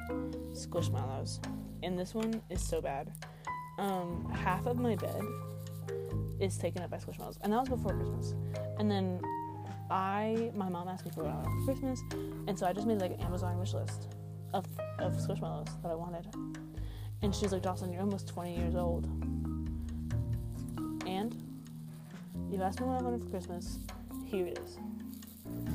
[0.54, 1.40] squishmallows.
[1.84, 3.12] And this one is so bad.
[3.78, 5.22] Um, half of my bed
[6.40, 7.38] is taken up by squishmallows.
[7.42, 8.36] And that was before Christmas.
[8.80, 9.22] And then
[9.92, 12.02] I my mom asked me for it for Christmas,
[12.48, 14.08] and so I just made like an Amazon wish list
[14.54, 14.66] of
[15.00, 16.28] of squishmallows that I wanted.
[17.22, 19.06] And she's like, Dawson, you're almost 20 years old.
[21.06, 21.36] And
[22.50, 23.78] you've asked me what I wanted for Christmas.
[24.26, 24.80] Here it is.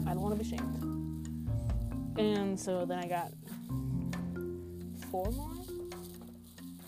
[0.07, 2.19] I don't want to be shamed.
[2.19, 3.33] And so then I got
[5.11, 5.53] four more.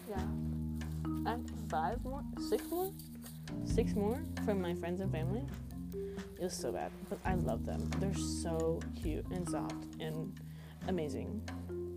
[0.08, 0.24] Yeah,
[1.26, 1.36] I
[1.68, 2.90] five more, six more,
[3.64, 5.44] six more from my friends and family.
[6.38, 7.90] It was so bad, but I love them.
[7.98, 10.38] They're so cute and soft and
[10.86, 11.42] amazing.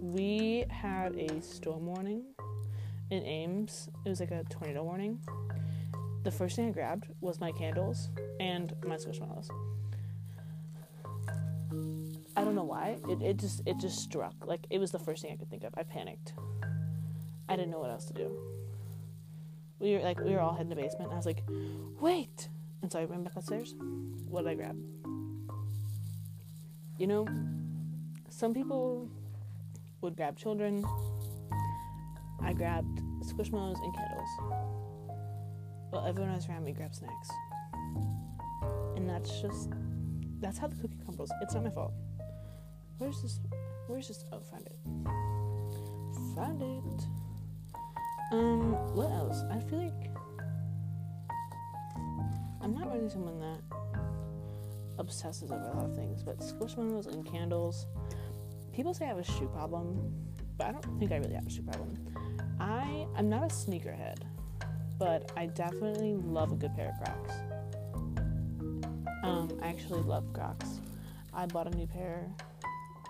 [0.01, 2.23] We had a storm warning
[3.11, 3.89] in Ames.
[4.03, 5.19] It was like a tornado warning.
[6.23, 9.49] The first thing I grabbed was my candles and my squishmallows.
[12.35, 12.97] I don't know why.
[13.09, 14.33] It, it just it just struck.
[14.45, 15.73] Like it was the first thing I could think of.
[15.77, 16.33] I panicked.
[17.47, 18.31] I didn't know what else to do.
[19.79, 21.11] We were like we were all heading to the basement.
[21.11, 21.43] I was like,
[21.99, 22.49] wait.
[22.81, 23.75] And so I went back upstairs.
[24.27, 24.77] What did I grab?
[26.97, 27.27] You know,
[28.29, 29.09] some people
[30.01, 30.83] would grab children.
[32.41, 34.29] I grabbed squishmallows and kettles.
[35.91, 37.29] Well, everyone else around me grabbed snacks.
[38.95, 39.69] And that's just
[40.39, 41.31] that's how the cookie crumbles.
[41.41, 41.93] It's not my fault.
[42.97, 43.39] Where's this?
[43.87, 44.25] Where's this?
[44.31, 44.77] Oh, found it.
[46.35, 47.03] Found it.
[48.31, 49.43] Um, what else?
[49.51, 50.10] I feel like
[52.63, 53.59] I'm not really someone that
[54.99, 57.87] obsesses over a lot of things, but squishmallows and candles.
[58.71, 60.13] People say I have a shoe problem,
[60.57, 61.97] but I don't think I really have a shoe problem.
[62.59, 64.19] I I'm not a sneakerhead,
[64.99, 67.33] but I definitely love a good pair of Crocs.
[69.23, 70.79] Um, I actually love Crocs.
[71.33, 72.29] I bought a new pair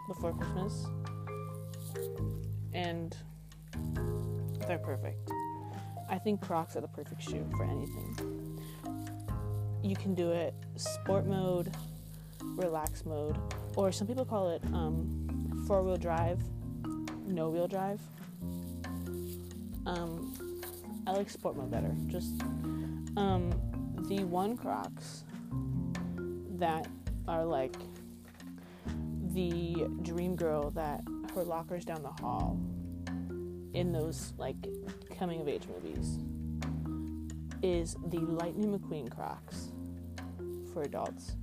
[0.08, 0.86] before Christmas,
[2.74, 3.16] and
[4.68, 5.30] they're perfect.
[6.10, 8.41] I think Crocs are the perfect shoe for anything.
[9.84, 11.76] You can do it sport mode,
[12.42, 13.38] relax mode,
[13.76, 16.40] or some people call it um, four wheel drive,
[17.26, 18.00] no wheel drive.
[19.86, 20.62] Um,
[21.08, 21.96] I like sport mode better.
[22.08, 22.42] Just
[23.18, 23.50] um,
[24.08, 25.24] the one Crocs
[26.58, 26.88] that
[27.28, 27.76] are like
[29.34, 31.02] the dream girl that
[31.34, 32.60] her locker's down the hall
[33.74, 34.58] in those like
[35.18, 36.20] coming of age movies
[37.64, 39.70] is the Lightning McQueen Crocs
[40.74, 41.36] for adults.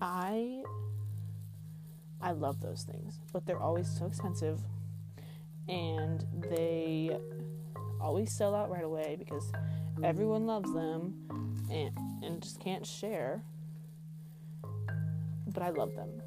[0.00, 0.62] I
[2.20, 4.60] I love those things, but they're always so expensive
[5.68, 7.16] and they
[8.00, 9.50] always sell out right away because
[10.02, 11.14] everyone loves them
[11.70, 13.42] and and just can't share.
[15.46, 16.22] But I love them.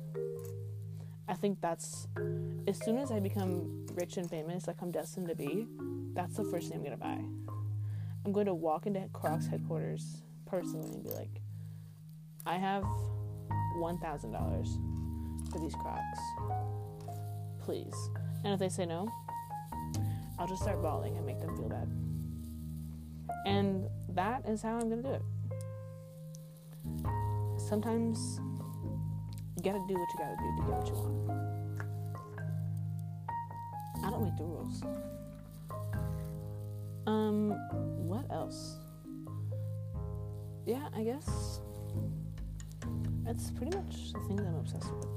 [1.28, 2.08] I think that's
[2.68, 5.68] as soon as I become rich and famous, like I'm destined to be,
[6.14, 7.24] that's the first thing I'm gonna buy.
[8.26, 11.42] I'm going to walk into Crocs headquarters personally and be like,
[12.46, 12.84] I have
[13.78, 14.78] one thousand dollars
[15.52, 16.20] for these Crocs.
[17.64, 17.96] Please.
[18.44, 19.08] And if they say no,
[20.38, 21.88] I'll just start bawling and make them feel bad.
[23.46, 25.22] And that is how I'm gonna do it.
[27.58, 28.40] Sometimes
[29.56, 31.14] you gotta do what you gotta do to get what you want.
[34.04, 34.84] I don't make the rules.
[37.08, 37.52] Um,
[38.06, 38.78] what else?
[40.66, 41.62] Yeah, I guess
[43.26, 45.08] that's pretty much the things I'm obsessed with.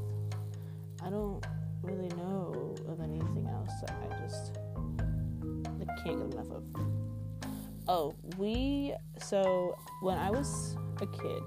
[1.03, 1.45] I don't
[1.83, 4.59] really know of anything else that I just
[5.79, 6.65] like can't get enough of.
[7.89, 11.43] Oh, we so when I was a kid,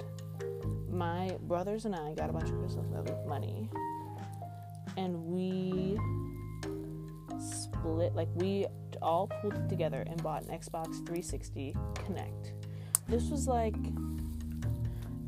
[0.89, 2.85] my brothers and I got a bunch of Christmas
[3.27, 3.69] money,
[4.97, 5.99] and we
[7.39, 8.67] split like we
[9.01, 12.51] all pulled it together and bought an Xbox 360 Kinect.
[13.07, 13.75] This was like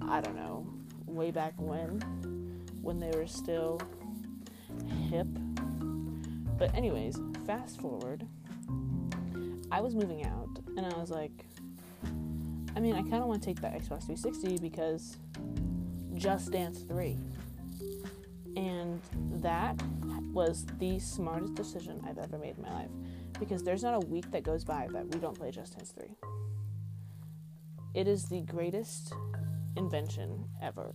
[0.02, 0.68] I don't know,
[1.16, 2.00] way back when
[2.82, 3.80] when they were still
[5.10, 5.28] hip.
[6.58, 8.26] But anyways, fast forward.
[9.72, 11.46] I was moving out and I was like
[12.76, 15.18] I mean, I kind of want to take that Xbox 360 because
[16.14, 17.18] Just Dance 3.
[18.56, 19.02] And
[19.42, 19.82] that
[20.32, 22.90] was the smartest decision I've ever made in my life
[23.40, 26.16] because there's not a week that goes by that we don't play Just Dance 3.
[27.94, 29.14] It is the greatest
[29.76, 30.94] invention ever.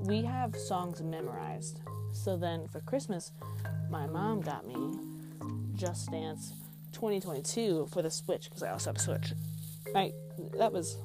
[0.00, 1.80] We have songs memorized.
[2.12, 3.32] So then for Christmas,
[3.90, 4.98] my mom got me
[5.74, 6.52] Just Dance
[6.92, 9.32] 2022 for the Switch because I also have a Switch.
[9.94, 10.14] Right,
[10.58, 10.96] that was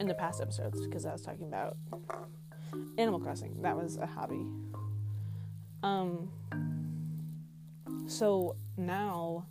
[0.00, 1.76] in the past episodes because I was talking about
[2.98, 3.60] Animal Crossing.
[3.62, 4.46] That was a hobby.
[5.82, 6.30] Um,
[8.06, 9.46] so now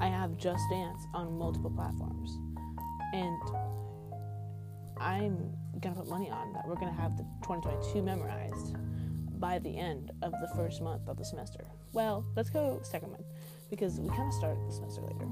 [0.00, 2.38] I have Just Dance on multiple platforms,
[3.12, 3.38] and
[5.00, 8.76] I'm gonna put money on that we're gonna have the 2022 memorized
[9.40, 11.64] by the end of the first month of the semester.
[11.92, 13.24] Well, let's go second month
[13.70, 15.26] because we kind of start the semester later.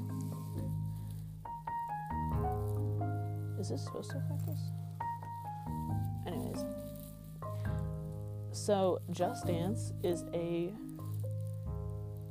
[3.60, 4.60] Is this supposed to like this?
[6.26, 6.64] Anyways,
[8.52, 10.72] so Just Dance is a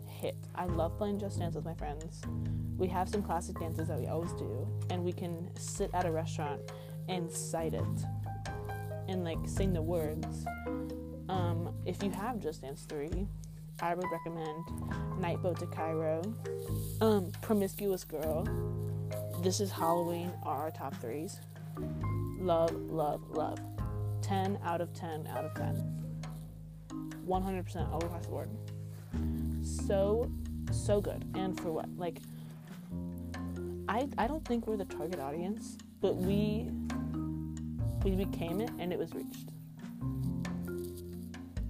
[0.07, 0.37] hit.
[0.55, 2.21] I love playing Just Dance with my friends.
[2.77, 6.11] We have some classic dances that we always do, and we can sit at a
[6.11, 6.61] restaurant
[7.07, 7.83] and cite it
[9.07, 10.45] and like sing the words.
[11.29, 13.27] Um, if you have Just Dance 3,
[13.81, 16.21] I would recommend Night Boat to Cairo,
[17.01, 18.43] um, Promiscuous Girl,
[19.41, 21.39] This is Halloween are our top threes.
[22.39, 23.59] Love, love, love.
[24.21, 26.03] 10 out of 10 out of 10.
[27.27, 28.49] 100% all across the board.
[29.61, 30.31] So,
[30.71, 31.25] so good.
[31.35, 31.87] And for what?
[31.97, 32.19] Like,
[33.87, 36.69] I, I don't think we're the target audience, but we
[38.03, 39.49] we became it and it was reached.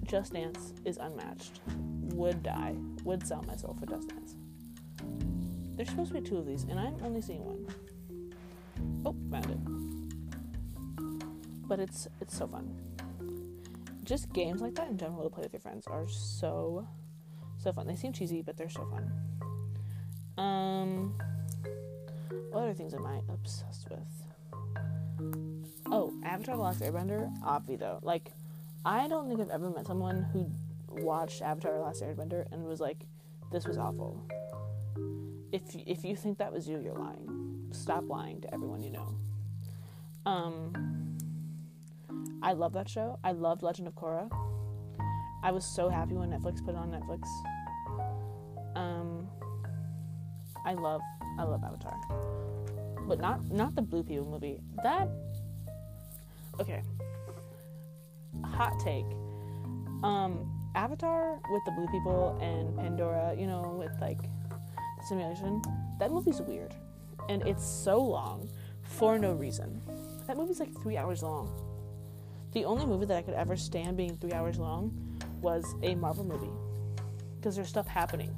[0.04, 1.60] Just Dance is unmatched.
[2.14, 2.74] Would die.
[3.04, 4.36] Would sell myself for Just Dance.
[5.76, 7.66] There's supposed to be two of these, and I'm only seeing one.
[9.04, 9.58] Oh, found it.
[11.68, 12.74] But it's it's so fun.
[14.02, 16.88] Just games like that in general to play with your friends are so
[17.58, 17.86] so fun.
[17.86, 19.12] They seem cheesy, but they're so fun.
[20.38, 21.14] Um,
[22.50, 25.47] what other things am I obsessed with?
[26.28, 27.98] Avatar: The Last Airbender, obvi though.
[28.02, 28.32] Like,
[28.84, 30.50] I don't think I've ever met someone who
[31.02, 33.06] watched Avatar: The Last Airbender and was like,
[33.50, 34.22] "This was awful."
[35.52, 37.68] If if you think that was you, you're lying.
[37.72, 39.14] Stop lying to everyone you know.
[40.26, 41.16] Um,
[42.42, 43.18] I love that show.
[43.24, 44.30] I loved Legend of Korra.
[45.42, 47.26] I was so happy when Netflix put it on Netflix.
[48.76, 49.28] Um,
[50.64, 51.00] I love
[51.38, 51.96] I love Avatar,
[53.06, 54.60] but not not the Blue People movie.
[54.82, 55.08] That
[56.60, 56.82] okay.
[58.44, 59.06] Hot take.
[60.02, 65.62] Um, Avatar with the blue people and Pandora, you know, with like the simulation.
[65.98, 66.74] That movie's weird,
[67.28, 68.48] and it's so long
[68.82, 69.82] for no reason.
[70.26, 71.50] That movie's like three hours long.
[72.52, 74.92] The only movie that I could ever stand being three hours long
[75.40, 76.50] was a Marvel movie
[77.36, 78.34] because there's stuff happening.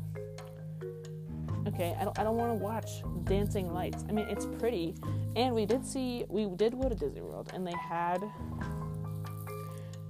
[1.66, 4.04] Okay, I don't, I don't want to watch dancing lights.
[4.08, 4.94] I mean, it's pretty,
[5.36, 8.22] and we did see we did go to Disney World, and they had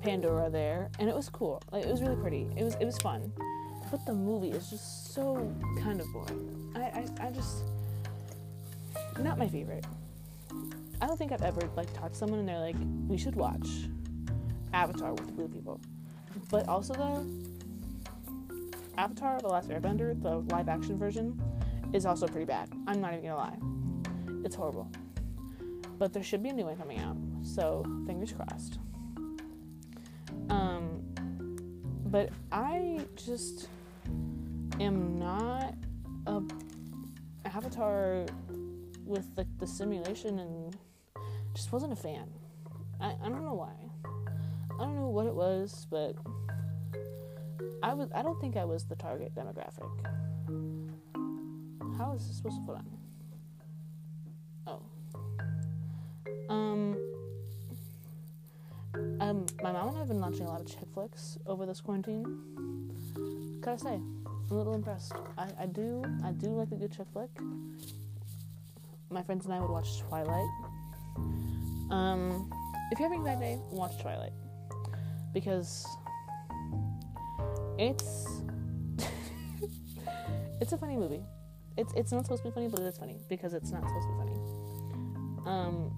[0.02, 1.62] Pandora there, and it was cool.
[1.72, 2.48] Like it was really pretty.
[2.56, 3.32] It was it was fun,
[3.90, 6.72] but the movie is just so kind of boring.
[6.74, 7.64] I I, I just
[9.18, 9.84] not my favorite.
[11.00, 12.76] I don't think I've ever like talked to someone and they're like,
[13.08, 13.66] we should watch
[14.72, 15.80] Avatar with blue people.
[16.50, 17.26] But also though,
[18.98, 21.40] Avatar: The Last Airbender, the live action version,
[21.92, 22.70] is also pretty bad.
[22.86, 23.58] I'm not even gonna lie,
[24.44, 24.90] it's horrible.
[26.00, 28.78] But there should be a new one coming out, so fingers crossed.
[30.48, 31.02] Um,
[32.06, 33.68] but I just
[34.80, 35.74] am not
[36.26, 36.42] a
[37.44, 38.24] Avatar
[39.04, 40.74] with like the simulation and
[41.52, 42.30] just wasn't a fan.
[42.98, 43.74] I, I don't know why.
[44.80, 46.14] I don't know what it was, but
[47.82, 49.90] I was I don't think I was the target demographic.
[51.98, 52.99] How is this supposed to put on?
[56.50, 56.98] Um
[59.20, 61.80] um my mom and I have been watching a lot of chick flicks over this
[61.80, 63.60] quarantine.
[63.60, 65.12] Gotta say, I'm a little impressed.
[65.38, 67.30] I, I do I do like a good chick flick.
[69.10, 70.50] My friends and I would watch Twilight.
[71.90, 72.50] Um
[72.90, 74.32] if you're having a bad day, watch Twilight.
[75.32, 75.86] Because
[77.78, 78.26] it's
[80.60, 81.22] it's a funny movie.
[81.76, 84.08] It's it's not supposed to be funny, but it is funny because it's not supposed
[84.08, 84.36] to be funny.
[85.46, 85.92] Um,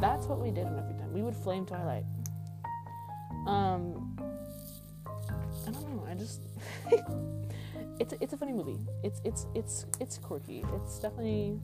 [0.00, 1.12] that's what we did every time.
[1.12, 2.04] We would flame Twilight.
[3.46, 4.16] Um,
[5.66, 6.06] I don't know.
[6.08, 6.42] I just
[8.00, 8.78] it's it's a funny movie.
[9.02, 10.64] It's it's it's it's quirky.
[10.76, 11.58] It's definitely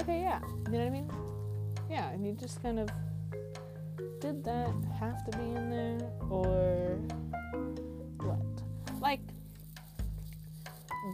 [0.00, 0.20] okay.
[0.20, 1.10] Yeah, you know what I mean.
[1.90, 2.88] Yeah, and you just kind of
[4.20, 6.98] did that have to be in there or
[8.18, 8.38] what?
[9.00, 9.20] Like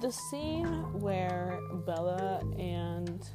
[0.01, 0.67] the scene
[1.01, 3.29] where Bella and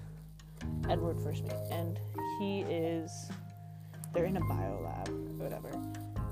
[0.89, 1.99] Edward first meet, and
[2.39, 3.29] he is
[4.13, 5.69] they're in a bio lab or whatever,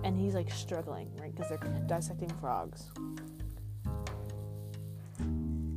[0.04, 1.34] and he's like struggling, right?
[1.36, 2.90] Because they're dissecting frogs.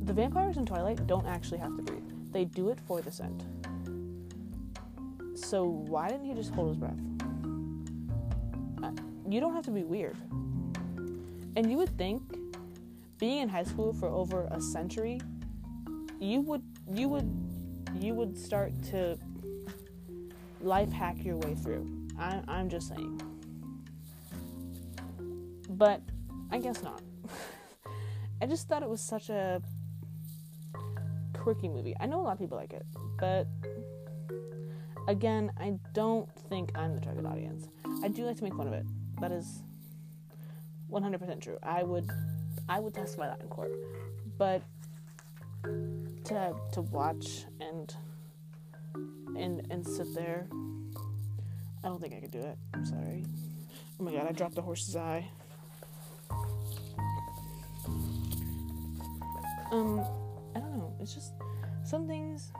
[0.03, 3.45] The vampires in Twilight don't actually have to breathe; they do it for the scent.
[5.35, 6.99] So why didn't he just hold his breath?
[9.33, 10.15] you don't have to be weird.
[11.55, 12.21] And you would think
[13.17, 15.19] being in high school for over a century,
[16.19, 16.61] you would
[16.91, 17.42] you would
[17.99, 19.17] you would start to
[20.61, 21.89] life hack your way through.
[22.17, 23.21] I, I'm just saying.
[25.69, 26.01] But
[26.51, 27.01] I guess not.
[28.41, 29.61] I just thought it was such a
[31.33, 31.95] quirky movie.
[31.99, 32.85] I know a lot of people like it,
[33.19, 33.47] but
[35.07, 37.67] again, I don't think I'm the target audience.
[38.03, 38.85] I do like to make fun of it.
[39.19, 39.63] That is
[40.91, 41.57] 100% true.
[41.63, 42.09] I would
[42.69, 43.71] I would testify that in court.
[44.37, 44.61] But
[46.25, 47.95] to to watch and
[49.35, 50.47] and and sit there
[51.83, 52.57] I don't think I could do it.
[52.73, 53.25] I'm sorry.
[53.99, 55.27] Oh my god, I dropped the horse's eye.
[59.69, 59.99] Um,
[60.55, 60.93] I don't know.
[61.01, 61.33] It's just
[61.83, 62.53] some things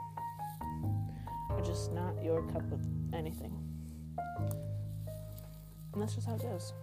[1.48, 2.80] are just not your cup of
[3.14, 3.56] anything.
[5.94, 6.74] And that's just how it goes.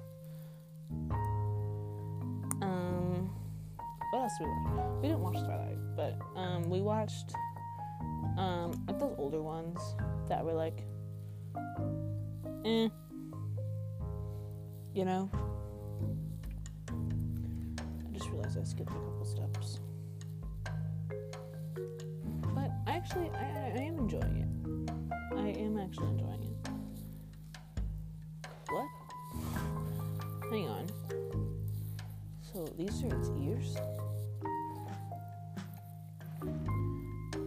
[2.62, 3.30] Um,
[4.12, 5.02] what else did we watch?
[5.02, 7.34] We didn't watch Twilight, but um, we watched
[8.38, 9.80] um, like those older ones
[10.28, 10.84] that were like,
[12.66, 12.90] eh,
[14.94, 15.30] you know.
[16.90, 19.80] I just realized I skipped a couple steps,
[22.54, 24.50] but I actually, I, I, I am enjoying it.
[25.38, 26.70] I am actually enjoying it.
[28.70, 28.88] What?
[30.52, 31.01] Hang on.
[32.78, 33.78] These are its ears?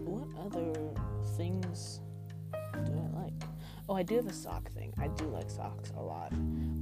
[0.05, 0.73] What other
[1.37, 2.01] things
[2.53, 3.33] do I like?
[3.89, 4.93] Oh, I do have a sock thing.
[4.99, 6.33] I do like socks a lot.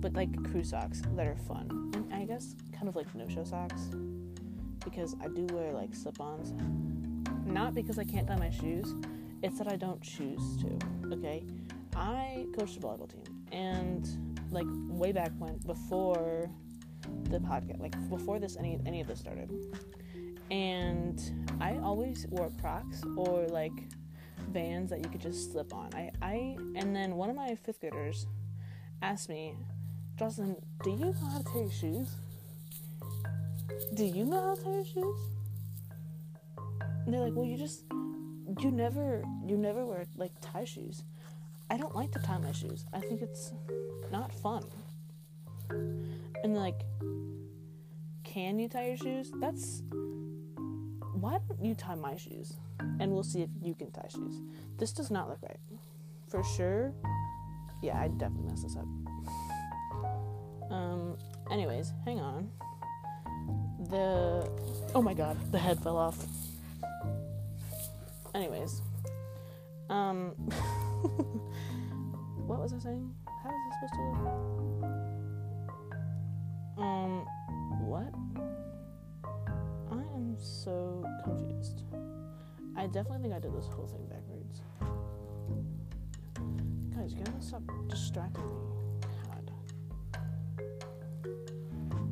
[0.01, 1.91] But like crew socks that are fun.
[1.95, 3.89] And I guess kind of like no show socks.
[4.85, 6.53] Because I do wear like slip ons.
[7.45, 8.95] Not because I can't tie my shoes,
[9.43, 10.79] it's that I don't choose to.
[11.13, 11.45] Okay?
[11.95, 13.23] I coached a volleyball team.
[13.53, 14.09] And
[14.51, 16.51] like way back when, before
[17.25, 19.51] the podcast, like before this any any of this started.
[20.51, 21.21] And
[21.61, 23.73] I always wore Crocs or like
[24.51, 25.91] Vans that you could just slip on.
[25.95, 28.27] I, I and then one of my fifth graders
[29.01, 29.55] asked me,
[30.19, 32.17] Jocelyn, do you know how to tie your shoes?
[33.95, 35.21] Do you know how to tie your shoes?
[37.05, 37.85] And they're like, well, you just
[38.61, 41.03] you never you never wear like tie shoes.
[41.71, 42.85] I don't like to tie my shoes.
[42.93, 43.53] I think it's
[44.11, 44.63] not fun.
[46.43, 46.81] And like,
[48.25, 49.31] can you tie your shoes?
[49.41, 49.83] That's
[51.15, 52.55] why don't you tie my shoes?
[52.81, 54.41] And we'll see if you can tie shoes.
[54.79, 55.61] This does not look right.
[56.29, 56.93] For sure.
[57.83, 58.87] Yeah, I definitely messed this up.
[60.71, 61.17] Um,
[61.51, 62.51] anyways, hang on.
[63.91, 64.51] The
[64.95, 66.25] oh my god, the head fell off.
[68.35, 68.81] Anyways.
[69.91, 70.31] Um
[72.47, 73.15] what was I saying?
[73.43, 74.72] How is this supposed to look?
[76.79, 77.27] Um,
[77.81, 78.13] what?
[79.91, 81.83] I am so confused.
[82.77, 84.63] I definitely think I did this whole thing backwards.
[86.97, 88.57] Guys, you gotta stop distracting me.
[89.25, 89.51] God.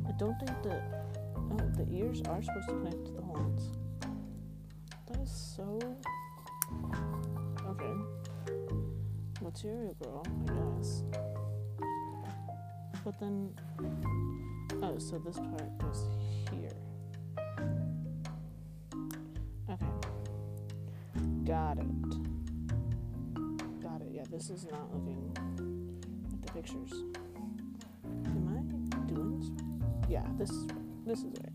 [0.07, 1.07] I don't think that.
[1.35, 3.71] Oh, the ears are supposed to connect to the horns.
[5.07, 5.79] That is so.
[7.67, 7.93] Okay.
[9.41, 11.03] Material girl, I guess.
[13.03, 13.49] But then.
[14.83, 16.09] Oh, so this part goes
[16.51, 16.73] here.
[19.69, 19.85] Okay.
[21.45, 21.85] Got it.
[23.81, 24.07] Got it.
[24.11, 25.31] Yeah, this is not looking
[26.31, 26.91] like the pictures.
[28.25, 28.61] Am I
[29.07, 30.09] doing this right?
[30.09, 30.67] Yeah, this is.
[31.05, 31.53] This is right.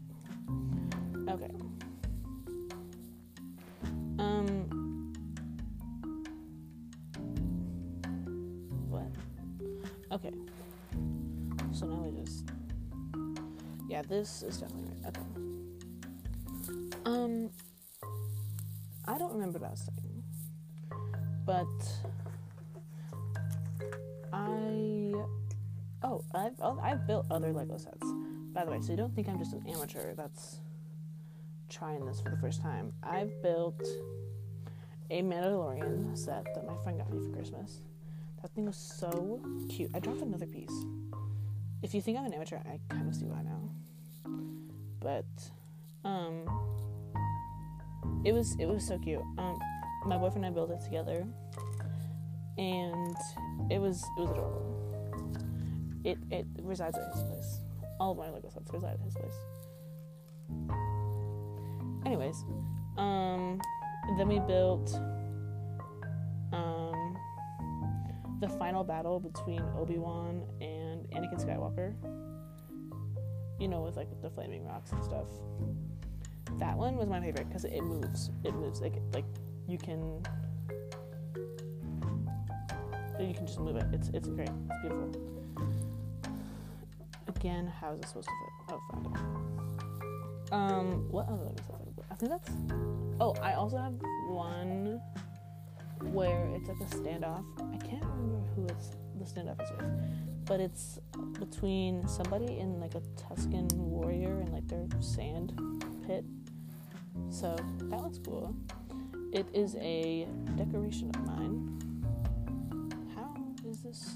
[1.28, 1.50] Okay.
[4.18, 4.66] Um.
[10.12, 10.32] Okay.
[11.72, 12.55] So now we just.
[13.88, 15.16] Yeah, this is definitely right.
[15.16, 15.26] Okay.
[17.04, 17.50] Um.
[19.08, 20.22] I don't remember that saying,
[21.44, 21.66] but
[24.32, 25.14] I.
[26.02, 28.06] Oh, I've oh, I've built other Lego sets.
[28.52, 30.60] By the way, so you don't think I'm just an amateur that's
[31.68, 32.92] trying this for the first time.
[33.02, 33.82] I've built
[35.10, 37.82] a Mandalorian set that my friend got me for Christmas.
[38.42, 39.90] That thing was so cute.
[39.94, 40.84] I dropped another piece.
[41.82, 43.70] If you think I'm an amateur, I kind of see why now.
[45.00, 45.26] But
[46.04, 46.44] um
[48.24, 49.20] it was it was so cute.
[49.38, 49.58] Um
[50.04, 51.26] my boyfriend and I built it together
[52.58, 53.16] and
[53.70, 54.72] it was it was adorable.
[56.04, 57.60] It it resides at his place.
[57.98, 59.34] All of my Lego sets reside at his place.
[62.04, 62.44] Anyways,
[62.96, 63.60] um,
[64.16, 64.94] then we built
[66.52, 67.16] um,
[68.40, 70.75] the final battle between Obi Wan and
[71.16, 71.94] Anakin Skywalker.
[73.58, 75.26] You know, with like the flaming rocks and stuff.
[76.58, 78.30] That one was my favorite because it moves.
[78.44, 79.24] It moves like like
[79.66, 80.22] you can
[83.18, 83.86] you can just move it.
[83.92, 84.50] It's it's great.
[84.70, 85.12] It's beautiful.
[87.28, 88.74] Again, how is it supposed to fit?
[88.74, 90.52] Oh, found it.
[90.52, 91.80] Um, what other stuff?
[92.10, 92.50] I think that's.
[93.20, 93.94] Oh, I also have
[94.28, 95.00] one
[96.02, 97.44] where it's like a standoff.
[97.58, 100.98] I can't remember who it's the standoff is with, but it's
[101.38, 105.52] between somebody in like a Tusken warrior and like their sand
[106.06, 106.24] pit.
[107.30, 107.56] So
[107.90, 108.54] that looks cool.
[109.32, 110.26] It is a
[110.56, 111.80] decoration of mine.
[113.14, 113.34] How
[113.68, 114.14] is this?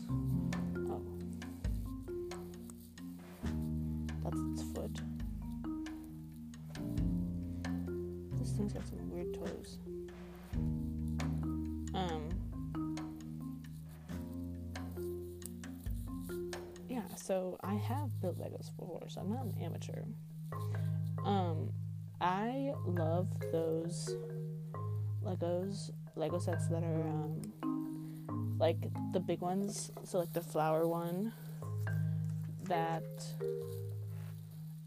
[18.20, 20.02] Built Legos before, so I'm not an amateur.
[21.24, 21.72] Um,
[22.20, 24.14] I love those
[25.24, 27.52] Legos, Lego sets that are um,
[28.58, 28.78] like
[29.12, 29.90] the big ones.
[30.04, 31.32] So like the flower one.
[32.64, 33.04] That.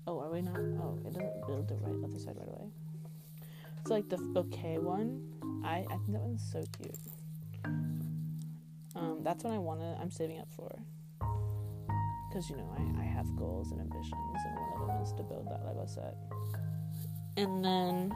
[0.05, 0.57] Oh, are we not?
[0.57, 2.69] Oh, it doesn't build the right other side right away.
[3.85, 5.21] So like the bouquet one,
[5.65, 6.95] I I think that one's so cute.
[8.95, 9.97] Um, that's what I wanna.
[9.99, 10.79] I'm saving up for.
[12.33, 15.23] Cause you know I I have goals and ambitions, and one of them is to
[15.23, 16.15] build that Lego set.
[17.37, 18.11] And then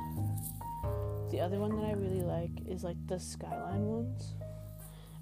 [1.29, 4.33] the other one that I really like is like the skyline ones.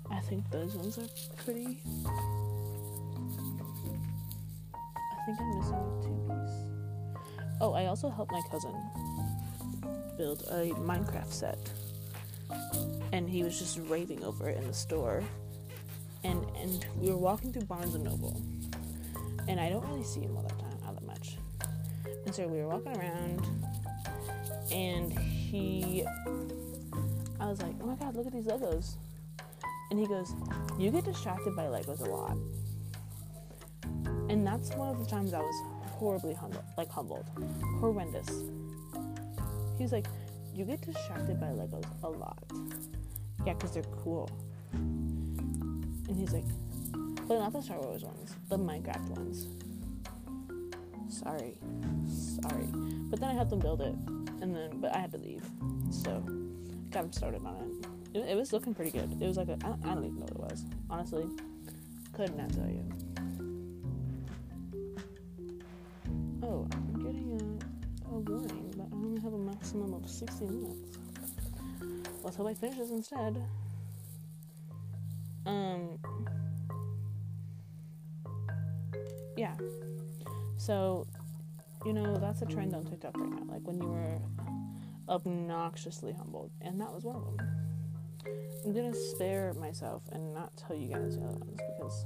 [0.10, 1.08] I think those ones are
[1.44, 1.82] pretty.
[4.86, 6.56] I think I'm missing a two piece.
[7.60, 8.76] Oh, I also helped my cousin
[10.18, 11.60] build a Minecraft set.
[13.12, 15.24] And he was just raving over it in the store.
[16.24, 18.42] And and we were walking through Barnes and Noble.
[19.48, 21.38] And I don't really see him all that time all that much.
[22.26, 23.46] And so we were walking around
[24.72, 26.04] and he
[27.40, 28.96] I was like, Oh my god, look at these Legos.
[29.92, 30.34] And he goes,
[30.80, 32.38] You get distracted by Legos a lot.
[34.30, 35.56] And that's one of the times I was
[35.92, 37.30] horribly humbled like humbled.
[37.80, 38.30] Horrendous.
[39.78, 40.08] He was like,
[40.54, 42.44] You get distracted by Legos a lot.
[43.46, 44.30] Yeah, because they're cool.
[44.74, 46.46] And he's like,
[47.28, 49.48] But not the Star Wars ones, the Minecraft ones.
[51.10, 51.58] Sorry.
[52.08, 52.68] Sorry.
[53.10, 53.96] But then I helped them build it.
[54.42, 55.44] And then, but I had to leave.
[55.90, 56.24] So,
[56.92, 58.18] got them started on it.
[58.18, 59.12] It, it was looking pretty good.
[59.20, 60.66] It was like a, I, I don't even know what it was.
[60.90, 61.26] Honestly,
[62.14, 62.84] could not tell you.
[66.44, 67.60] Oh, I'm getting
[68.06, 70.98] a, a warning, but I only have a maximum of 60 minutes.
[72.24, 73.44] Let's hope I finish this instead.
[75.46, 76.00] Um,
[79.46, 79.56] yeah.
[80.58, 81.08] So,
[81.86, 83.44] you know, that's a trend on TikTok right now.
[83.48, 84.20] Like when you were
[85.08, 87.38] obnoxiously humbled, and that was one of them.
[88.66, 92.06] I'm gonna spare myself and not tell you guys the other ones because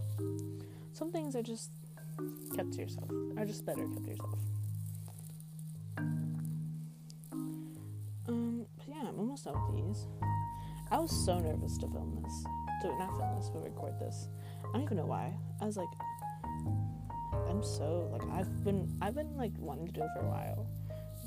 [0.91, 1.71] some things are just
[2.55, 3.09] kept to yourself.
[3.37, 4.39] Are just better kept to yourself.
[8.27, 10.07] Um, yeah, I'm almost done with these.
[10.91, 12.43] I was so nervous to film this,
[12.81, 14.27] to not film this, but record this.
[14.67, 15.31] I don't even know why.
[15.61, 15.87] I was like,
[17.47, 20.67] I'm so like I've been I've been like wanting to do it for a while,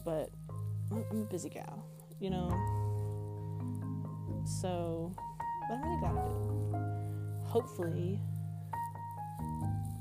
[0.04, 0.30] but
[0.90, 1.84] I'm a busy gal,
[2.20, 2.48] you know.
[4.44, 5.12] So,
[5.68, 6.76] but I really gotta do.
[7.44, 8.20] Hopefully,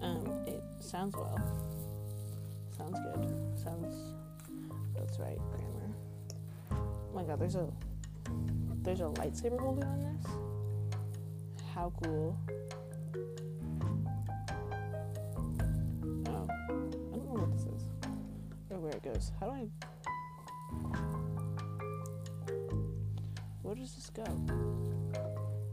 [0.01, 1.39] um, it sounds well.
[2.77, 3.59] Sounds good.
[3.61, 4.15] Sounds.
[4.95, 5.95] That's right, grammar.
[6.71, 7.67] Oh my god, there's a
[8.83, 10.25] there's a lightsaber holder on this.
[11.75, 12.37] How cool.
[18.81, 19.31] Where it goes.
[19.39, 19.67] How do I?
[23.61, 24.23] Where does this go?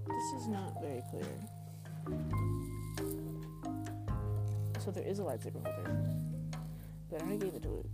[0.06, 1.24] This is not very clear.
[4.78, 6.04] So there is a lightsaber holder.
[7.10, 7.86] But I gave it to Luke.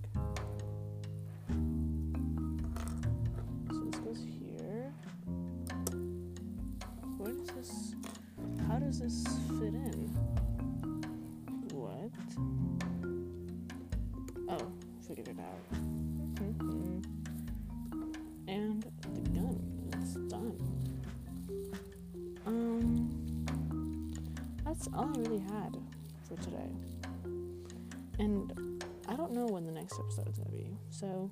[30.04, 31.30] Know when episode is gonna be, so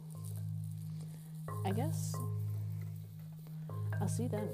[1.65, 2.15] I guess
[4.01, 4.49] I'll see you then.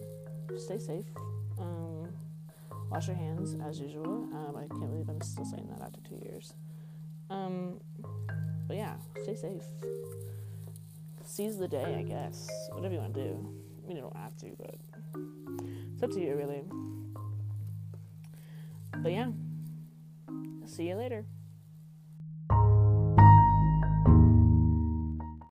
[0.59, 1.05] Stay safe.
[1.59, 2.09] Um,
[2.91, 4.29] wash your hands as usual.
[4.33, 6.55] Um, I can't believe I'm still saying that after two years.
[7.31, 7.81] Um,
[8.67, 9.63] but yeah, stay safe.
[11.25, 12.49] Seize the day, I guess.
[12.73, 13.55] Whatever you want to do.
[13.85, 14.77] I mean, you don't have to, but
[15.93, 16.63] it's up to you, really.
[19.03, 19.31] But yeah,
[20.67, 21.25] see you later.